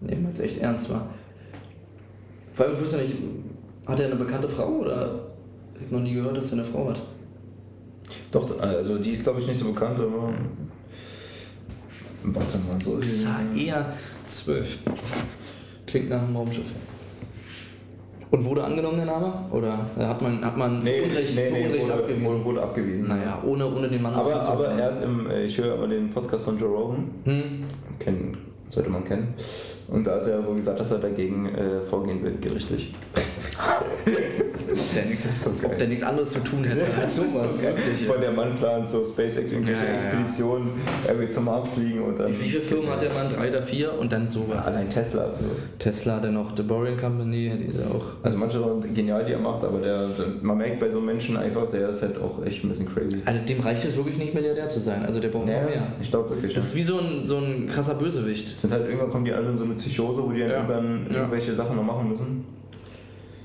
Nee, 0.00 0.18
weil 0.22 0.32
es 0.32 0.40
echt 0.40 0.58
ernst 0.58 0.90
war. 0.90 1.08
Vor 2.52 2.66
allem, 2.66 2.74
ich 2.74 2.80
wusste 2.82 2.98
nicht, 2.98 3.14
hat 3.86 4.00
er 4.00 4.06
eine 4.06 4.16
bekannte 4.16 4.48
Frau 4.48 4.68
oder? 4.68 5.20
Ich 5.76 5.86
habe 5.86 5.94
noch 5.94 6.02
nie 6.02 6.14
gehört, 6.14 6.36
dass 6.36 6.46
er 6.48 6.54
eine 6.54 6.64
Frau 6.64 6.90
hat. 6.90 7.00
Doch, 8.32 8.60
also 8.60 8.98
die 8.98 9.12
ist 9.12 9.22
glaube 9.22 9.40
ich 9.40 9.46
nicht 9.46 9.58
so 9.60 9.72
bekannt, 9.72 9.98
aber. 9.98 10.34
Warte 12.24 12.58
mal, 12.58 12.80
so. 12.82 12.98
XAEA 12.98 13.86
12. 14.26 14.78
Klingt 15.86 16.08
nach 16.10 16.22
einem 16.22 16.36
Raumschiff. 16.36 16.72
Und 18.30 18.44
wurde 18.44 18.64
angenommen 18.64 18.96
der 18.96 19.06
Name? 19.06 19.32
Oder 19.52 19.78
hat 19.96 20.20
man, 20.22 20.44
hat 20.44 20.56
man 20.56 20.80
Nee, 20.80 20.98
zu 20.98 21.04
Unrecht, 21.04 21.36
nee, 21.36 21.46
zu 21.46 21.52
nee, 21.52 21.64
Unrecht 21.66 21.82
wurde, 21.84 21.94
abgewiesen? 21.94 22.24
wurde, 22.24 22.44
wurde 22.44 22.62
abgewiesen. 22.62 23.04
Naja, 23.08 23.42
ohne, 23.46 23.66
ohne 23.72 23.88
den 23.88 24.02
Mann 24.02 24.14
Aber, 24.14 24.34
aber 24.42 24.66
er 24.68 24.84
hat 24.86 25.02
im, 25.04 25.30
äh, 25.30 25.44
ich 25.44 25.56
höre 25.58 25.76
immer 25.76 25.86
den 25.86 26.10
Podcast 26.10 26.44
von 26.46 26.58
Joe 26.58 26.68
Rogan, 26.68 27.04
Hm, 27.24 27.64
kennen, 28.00 28.36
sollte 28.70 28.90
man 28.90 29.04
kennen. 29.04 29.34
Und 29.86 30.04
da 30.06 30.16
hat 30.16 30.26
er 30.26 30.44
wohl 30.44 30.56
gesagt, 30.56 30.80
dass 30.80 30.90
er 30.90 30.98
dagegen 30.98 31.46
äh, 31.54 31.80
vorgehen 31.82 32.22
will, 32.24 32.36
gerichtlich. 32.40 32.94
Ob 34.94 35.00
der 35.02 35.04
nichts 35.06 35.44
so 35.44 35.50
ob 35.66 35.78
der 35.78 35.88
nichts 35.88 36.04
anderes 36.04 36.30
zu 36.30 36.38
tun 36.40 36.64
hätte 36.64 36.84
als 37.00 37.16
sowas, 37.16 37.56
so 37.56 37.62
wirklich. 37.62 38.06
Von 38.06 38.20
der 38.20 38.30
Mann 38.32 38.54
plant 38.54 38.88
so 38.88 39.04
SpaceX 39.04 39.52
irgendwelche 39.52 39.84
Ja. 39.84 39.94
Expeditionen, 39.94 40.70
er 41.06 41.18
will 41.18 41.28
zum 41.28 41.44
Mars 41.44 41.66
fliegen 41.68 42.02
und 42.02 42.18
dann. 42.20 42.30
Wie 42.30 42.34
viele 42.48 42.60
Firmen 42.62 42.90
hat 42.90 43.02
der 43.02 43.12
Mann? 43.12 43.28
Drei 43.32 43.48
oder 43.48 43.62
vier? 43.62 43.98
Und 43.98 44.12
dann 44.12 44.30
sowas. 44.30 44.66
Allein 44.68 44.88
Tesla. 44.88 45.26
So. 45.38 45.44
Tesla, 45.78 46.20
dann 46.20 46.34
noch 46.34 46.56
The 46.56 46.62
Boring 46.62 46.96
Company, 46.96 47.52
die 47.58 47.64
ist 47.66 47.78
auch. 47.90 48.04
Also 48.22 48.38
manche 48.38 48.58
sind 48.58 48.94
genial, 48.94 49.24
die 49.24 49.32
er 49.32 49.38
macht, 49.40 49.64
aber 49.64 49.80
der, 49.80 50.08
man 50.42 50.58
merkt 50.58 50.78
bei 50.80 50.88
so 50.88 50.98
einem 50.98 51.06
Menschen 51.06 51.36
einfach, 51.36 51.70
der 51.70 51.88
ist 51.90 52.02
halt 52.02 52.18
auch 52.20 52.44
echt 52.44 52.64
ein 52.64 52.68
bisschen 52.68 52.92
crazy. 52.92 53.22
Also 53.24 53.40
dem 53.44 53.60
reicht 53.60 53.84
es 53.84 53.96
wirklich 53.96 54.16
nicht 54.16 54.34
Milliardär 54.34 54.68
zu 54.68 54.80
sein. 54.80 55.04
Also 55.04 55.20
der 55.20 55.28
braucht 55.28 55.46
noch 55.46 55.52
mehr. 55.52 55.86
ich 56.00 56.10
glaube 56.10 56.30
wirklich. 56.30 56.54
Das 56.54 56.64
ist 56.66 56.74
wie 56.74 56.82
so 56.84 56.98
ein, 56.98 57.24
so 57.24 57.38
ein 57.38 57.66
krasser 57.66 57.94
Bösewicht. 57.94 58.56
Sind 58.56 58.72
halt 58.72 58.86
irgendwann 58.86 59.08
kommen 59.08 59.24
die 59.24 59.32
alle 59.32 59.48
in 59.48 59.56
so 59.56 59.64
eine 59.64 59.74
Psychose, 59.74 60.22
wo 60.22 60.30
die 60.32 60.40
dann 60.40 60.50
Ja. 60.50 60.56
irgendwann 60.56 61.06
irgendwelche 61.10 61.54
Sachen 61.54 61.76
noch 61.76 61.82
machen 61.84 62.08
müssen. 62.10 62.44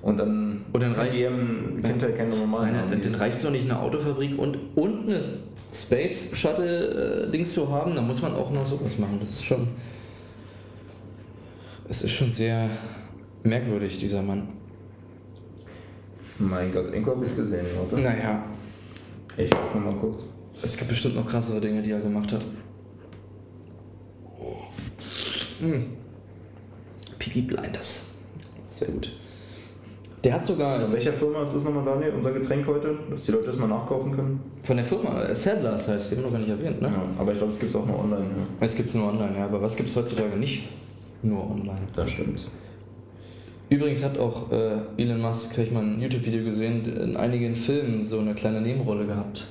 Und 0.02 0.18
dann, 0.18 0.62
Und 0.72 0.82
dann 0.82 0.94
reicht's- 0.94 1.26
haben 1.26 1.82
Kindheit 1.84 2.16
keine 2.16 2.36
normalen. 2.36 2.74
Haben 2.76 3.02
dann, 3.02 3.16
reicht 3.16 3.38
es 3.38 3.44
doch 3.44 3.52
nicht, 3.52 3.66
eine 3.66 3.78
Autofabrik 3.80 4.40
und, 4.40 4.58
und 4.76 5.10
eine 5.10 5.22
Space 5.74 6.32
Shuttle-Dings 6.34 7.54
zu 7.54 7.70
haben, 7.70 7.96
dann 7.96 8.08
muss 8.08 8.22
man 8.22 8.34
auch 8.34 8.50
noch 8.52 8.66
sowas 8.66 8.98
machen. 8.98 9.18
Das 9.20 9.32
ist 9.32 9.44
schon. 9.44 9.68
Es 11.90 12.02
ist 12.04 12.12
schon 12.12 12.32
sehr 12.32 12.70
merkwürdig, 13.44 13.98
dieser 13.98 14.22
Mann. 14.22 14.48
Mein 16.38 16.72
Gott, 16.72 16.86
irgendwo 16.94 17.12
habe 17.12 17.26
ich 17.26 17.32
es 17.32 17.38
gesehen, 17.38 17.66
oder? 17.92 18.00
Naja, 18.02 18.44
Ich 19.36 19.50
guck 19.50 19.76
noch 19.84 19.92
mal 19.92 20.00
kurz. 20.00 20.24
es 20.62 20.78
gibt 20.78 20.88
bestimmt 20.90 21.16
noch 21.16 21.26
krassere 21.28 21.60
Dinge, 21.60 21.82
die 21.82 21.92
er 21.92 22.00
gemacht 22.00 22.32
hat. 22.32 22.46
Hm. 25.60 25.84
Peaky 27.18 27.42
Blinders. 27.42 28.12
Sehr 28.72 28.88
gut. 28.90 29.12
Der 30.24 30.34
hat 30.34 30.46
sogar 30.46 30.82
Von 30.82 30.94
welcher 30.94 31.14
Firma 31.14 31.44
ist 31.44 31.56
das 31.56 31.64
nochmal, 31.64 31.86
Daniel, 31.86 32.14
unser 32.16 32.32
Getränk 32.32 32.68
heute? 32.68 32.98
Dass 33.10 33.24
die 33.24 33.32
Leute 33.32 33.46
das 33.46 33.58
mal 33.58 33.68
nachkaufen 33.68 34.12
können? 34.12 34.40
von 34.62 34.76
der 34.76 34.86
Firma 34.86 35.34
Sadlers 35.34 35.88
heißt, 35.88 36.12
die 36.12 36.16
haben 36.16 36.24
wir 36.24 36.26
noch 36.26 36.32
gar 36.34 36.40
nicht 36.40 36.50
erwähnt, 36.50 36.82
ne? 36.82 36.90
Ja, 36.90 37.04
aber 37.18 37.32
ich 37.32 37.38
glaube, 37.38 37.54
es 37.54 37.60
gibt 37.60 37.70
es 37.72 37.76
auch 37.78 37.86
nur 37.86 38.00
online. 38.00 38.24
Ja. 38.26 38.44
Es 38.66 38.76
gibt 38.76 38.90
es 38.90 38.96
nur 38.96 39.08
online, 39.08 39.38
ja, 39.38 39.46
aber 39.46 39.62
was 39.62 39.76
gibt 39.76 39.90
es 39.90 39.96
heutzutage 39.96 40.36
nicht? 40.38 40.68
Nur 41.24 41.50
online. 41.50 41.80
Das 41.96 42.10
stimmt. 42.12 42.48
Übrigens 43.70 44.04
hat 44.04 44.18
auch 44.18 44.52
äh, 44.52 45.02
Elon 45.02 45.22
Musk, 45.22 45.52
habe 45.54 45.64
ich 45.64 45.72
mal 45.72 45.84
ein 45.84 46.02
YouTube-Video 46.02 46.44
gesehen, 46.44 46.86
in 46.86 47.16
einigen 47.16 47.56
Filmen 47.56 48.04
so 48.04 48.20
eine 48.20 48.34
kleine 48.34 48.62
Nebenrolle 48.62 49.06
gehabt. 49.06 49.48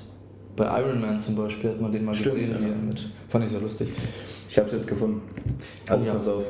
Bei 0.57 0.81
Iron 0.81 1.01
Man 1.01 1.21
zum 1.21 1.37
Beispiel 1.37 1.71
hat 1.71 1.81
man 1.81 1.93
den 1.93 2.05
mal 2.05 2.15
Stimmt, 2.15 2.35
gesehen, 2.41 2.57
ja. 2.61 2.69
mit. 2.87 3.09
Fand 3.29 3.45
ich 3.45 3.51
sehr 3.51 3.61
lustig. 3.61 3.89
Ich 4.51 4.59
habe 4.59 4.67
es 4.69 4.75
jetzt 4.75 4.89
gefunden. 4.89 5.23
Also 5.89 6.05
Oh 6.05 6.07
ja. 6.07 6.13
pass 6.15 6.29
auf. 6.29 6.45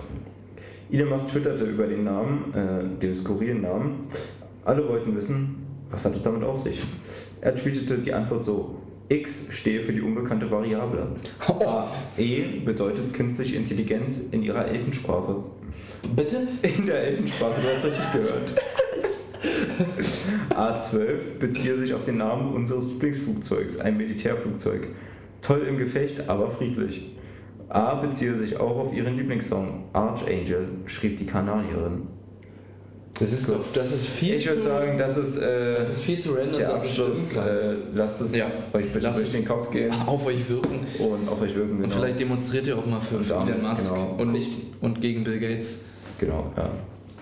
Elon 0.91 1.11
Musk 1.11 1.29
twitterte 1.29 1.65
über 1.65 1.87
den 1.87 2.05
Namen, 2.05 2.55
äh, 2.55 3.01
den 3.01 3.15
skurrilen 3.15 3.61
Namen. 3.61 4.07
Alle 4.65 4.89
wollten 4.89 5.15
wissen, 5.17 5.67
was 5.91 6.05
hat 6.05 6.15
es 6.15 6.23
damit 6.23 6.43
auf 6.45 6.59
sich? 6.59 6.83
Er 7.41 7.55
tweetete 7.55 7.99
die 7.99 8.13
Antwort 8.13 8.45
so: 8.45 8.77
X 9.09 9.49
stehe 9.51 9.83
für 9.83 9.93
die 9.93 10.01
unbekannte 10.01 10.51
Variable. 10.51 11.07
A, 11.47 11.89
E 12.17 12.61
bedeutet 12.65 13.13
künstliche 13.13 13.57
Intelligenz 13.57 14.29
in 14.31 14.43
ihrer 14.43 14.67
Elfensprache. 14.67 15.37
Bitte? 16.15 16.49
In 16.63 16.87
der 16.87 17.03
Elfensprache, 17.05 17.61
du 17.61 17.69
hast 17.69 17.85
richtig 17.85 18.13
gehört. 18.13 18.55
A12 20.51 21.39
beziehe 21.39 21.77
sich 21.79 21.95
auf 21.95 22.05
den 22.05 22.17
Namen 22.17 22.53
unseres 22.55 22.93
Lieblingsflugzeugs, 22.93 23.79
ein 23.79 23.97
Militärflugzeug. 23.97 24.89
Toll 25.43 25.63
im 25.69 25.79
Gefecht, 25.79 26.29
aber 26.29 26.51
friedlich. 26.51 27.18
A 27.69 27.95
beziehe 27.97 28.35
sich 28.37 28.57
auch 28.59 28.77
auf 28.79 28.95
ihren 28.95 29.17
Lieblingssong, 29.17 29.85
Archangel, 29.93 30.69
schrieb 30.87 31.19
die 31.19 31.27
Kanadierin. 31.27 32.07
Das 33.21 33.33
ist, 33.33 33.51
doch, 33.51 33.65
das 33.75 33.91
ist 33.93 34.07
viel 34.07 34.37
Ich 34.37 34.45
zu. 34.45 34.51
würde 34.51 34.63
sagen, 34.63 34.97
das 34.97 35.17
ist, 35.19 35.39
äh, 35.39 35.75
das 35.75 35.91
ist 35.91 36.03
viel 36.03 36.19
zu 36.19 36.35
random, 36.35 36.59
der 36.59 36.73
Abschluss. 36.73 37.37
Äh, 37.37 37.75
lasst 37.93 38.21
es 38.21 38.37
Ja. 38.37 38.47
euch 38.73 38.87
bitte 38.93 39.01
Lasst 39.01 39.19
durch 39.19 39.33
den 39.33 39.45
Kopf 39.45 39.71
gehen 39.73 39.93
auf 40.07 40.25
euch 40.25 40.49
wirken. 40.49 40.79
und 41.01 41.29
auf 41.29 41.41
euch 41.43 41.55
wirken. 41.57 41.73
Genau. 41.73 41.85
Und 41.85 41.93
vielleicht 41.93 42.21
demonstriert 42.21 42.67
ihr 42.69 42.79
auch 42.79 42.87
mal 42.87 43.01
für, 43.01 43.17
Und 43.17 43.25
für 43.25 43.35
Elon 43.35 43.63
Musk 43.63 43.93
genau. 43.93 44.15
und 44.19 44.33
nicht 44.33 44.51
und 44.81 45.01
gegen 45.01 45.25
Bill 45.25 45.41
Gates. 45.41 45.81
Genau, 46.21 46.53
ja. 46.57 46.71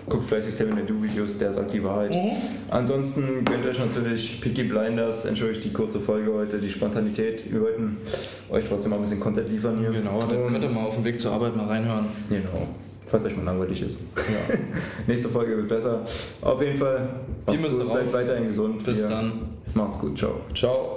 Guckt 0.09 0.25
fleißig 0.25 0.55
Seven 0.55 0.77
Do 0.87 1.01
Videos, 1.03 1.37
der 1.37 1.51
sagt 1.51 1.73
die 1.73 1.83
Wahrheit. 1.83 2.13
Mhm. 2.15 2.31
Ansonsten 2.69 3.43
gönnt 3.43 3.65
euch 3.65 3.77
natürlich 3.77 4.39
Peaky 4.39 4.63
Blinders, 4.63 5.25
entschuldigt 5.25 5.65
die 5.65 5.73
kurze 5.73 5.99
Folge 5.99 6.31
heute, 6.33 6.59
die 6.59 6.69
Spontanität. 6.69 7.51
Wir 7.51 7.61
wollten 7.61 7.97
euch 8.49 8.63
trotzdem 8.65 8.91
mal 8.91 8.97
ein 8.97 9.01
bisschen 9.01 9.19
Content 9.19 9.49
liefern 9.49 9.77
hier. 9.79 9.91
Genau, 9.91 10.19
dann 10.19 10.47
könnt 10.47 10.63
ihr 10.63 10.69
mal 10.69 10.85
auf 10.85 10.95
dem 10.95 11.03
Weg 11.03 11.19
zur 11.19 11.33
Arbeit 11.33 11.55
mal 11.57 11.65
reinhören. 11.67 12.05
Genau. 12.29 12.67
Falls 13.07 13.25
euch 13.25 13.35
mal 13.35 13.43
langweilig 13.45 13.81
ist. 13.81 13.97
Nächste 15.07 15.29
Folge 15.29 15.55
wird 15.57 15.67
besser. 15.69 16.01
Auf 16.41 16.61
jeden 16.61 16.77
Fall. 16.77 17.09
Macht's 17.45 17.61
müssen 17.61 17.79
gut, 17.79 17.87
bleibt 17.91 18.07
raus. 18.07 18.13
weiterhin 18.13 18.47
gesund. 18.47 18.83
Bis 18.85 19.01
Wir- 19.01 19.09
dann. 19.09 19.31
Macht's 19.73 19.99
gut, 19.99 20.17
ciao. 20.17 20.35
Ciao. 20.53 20.96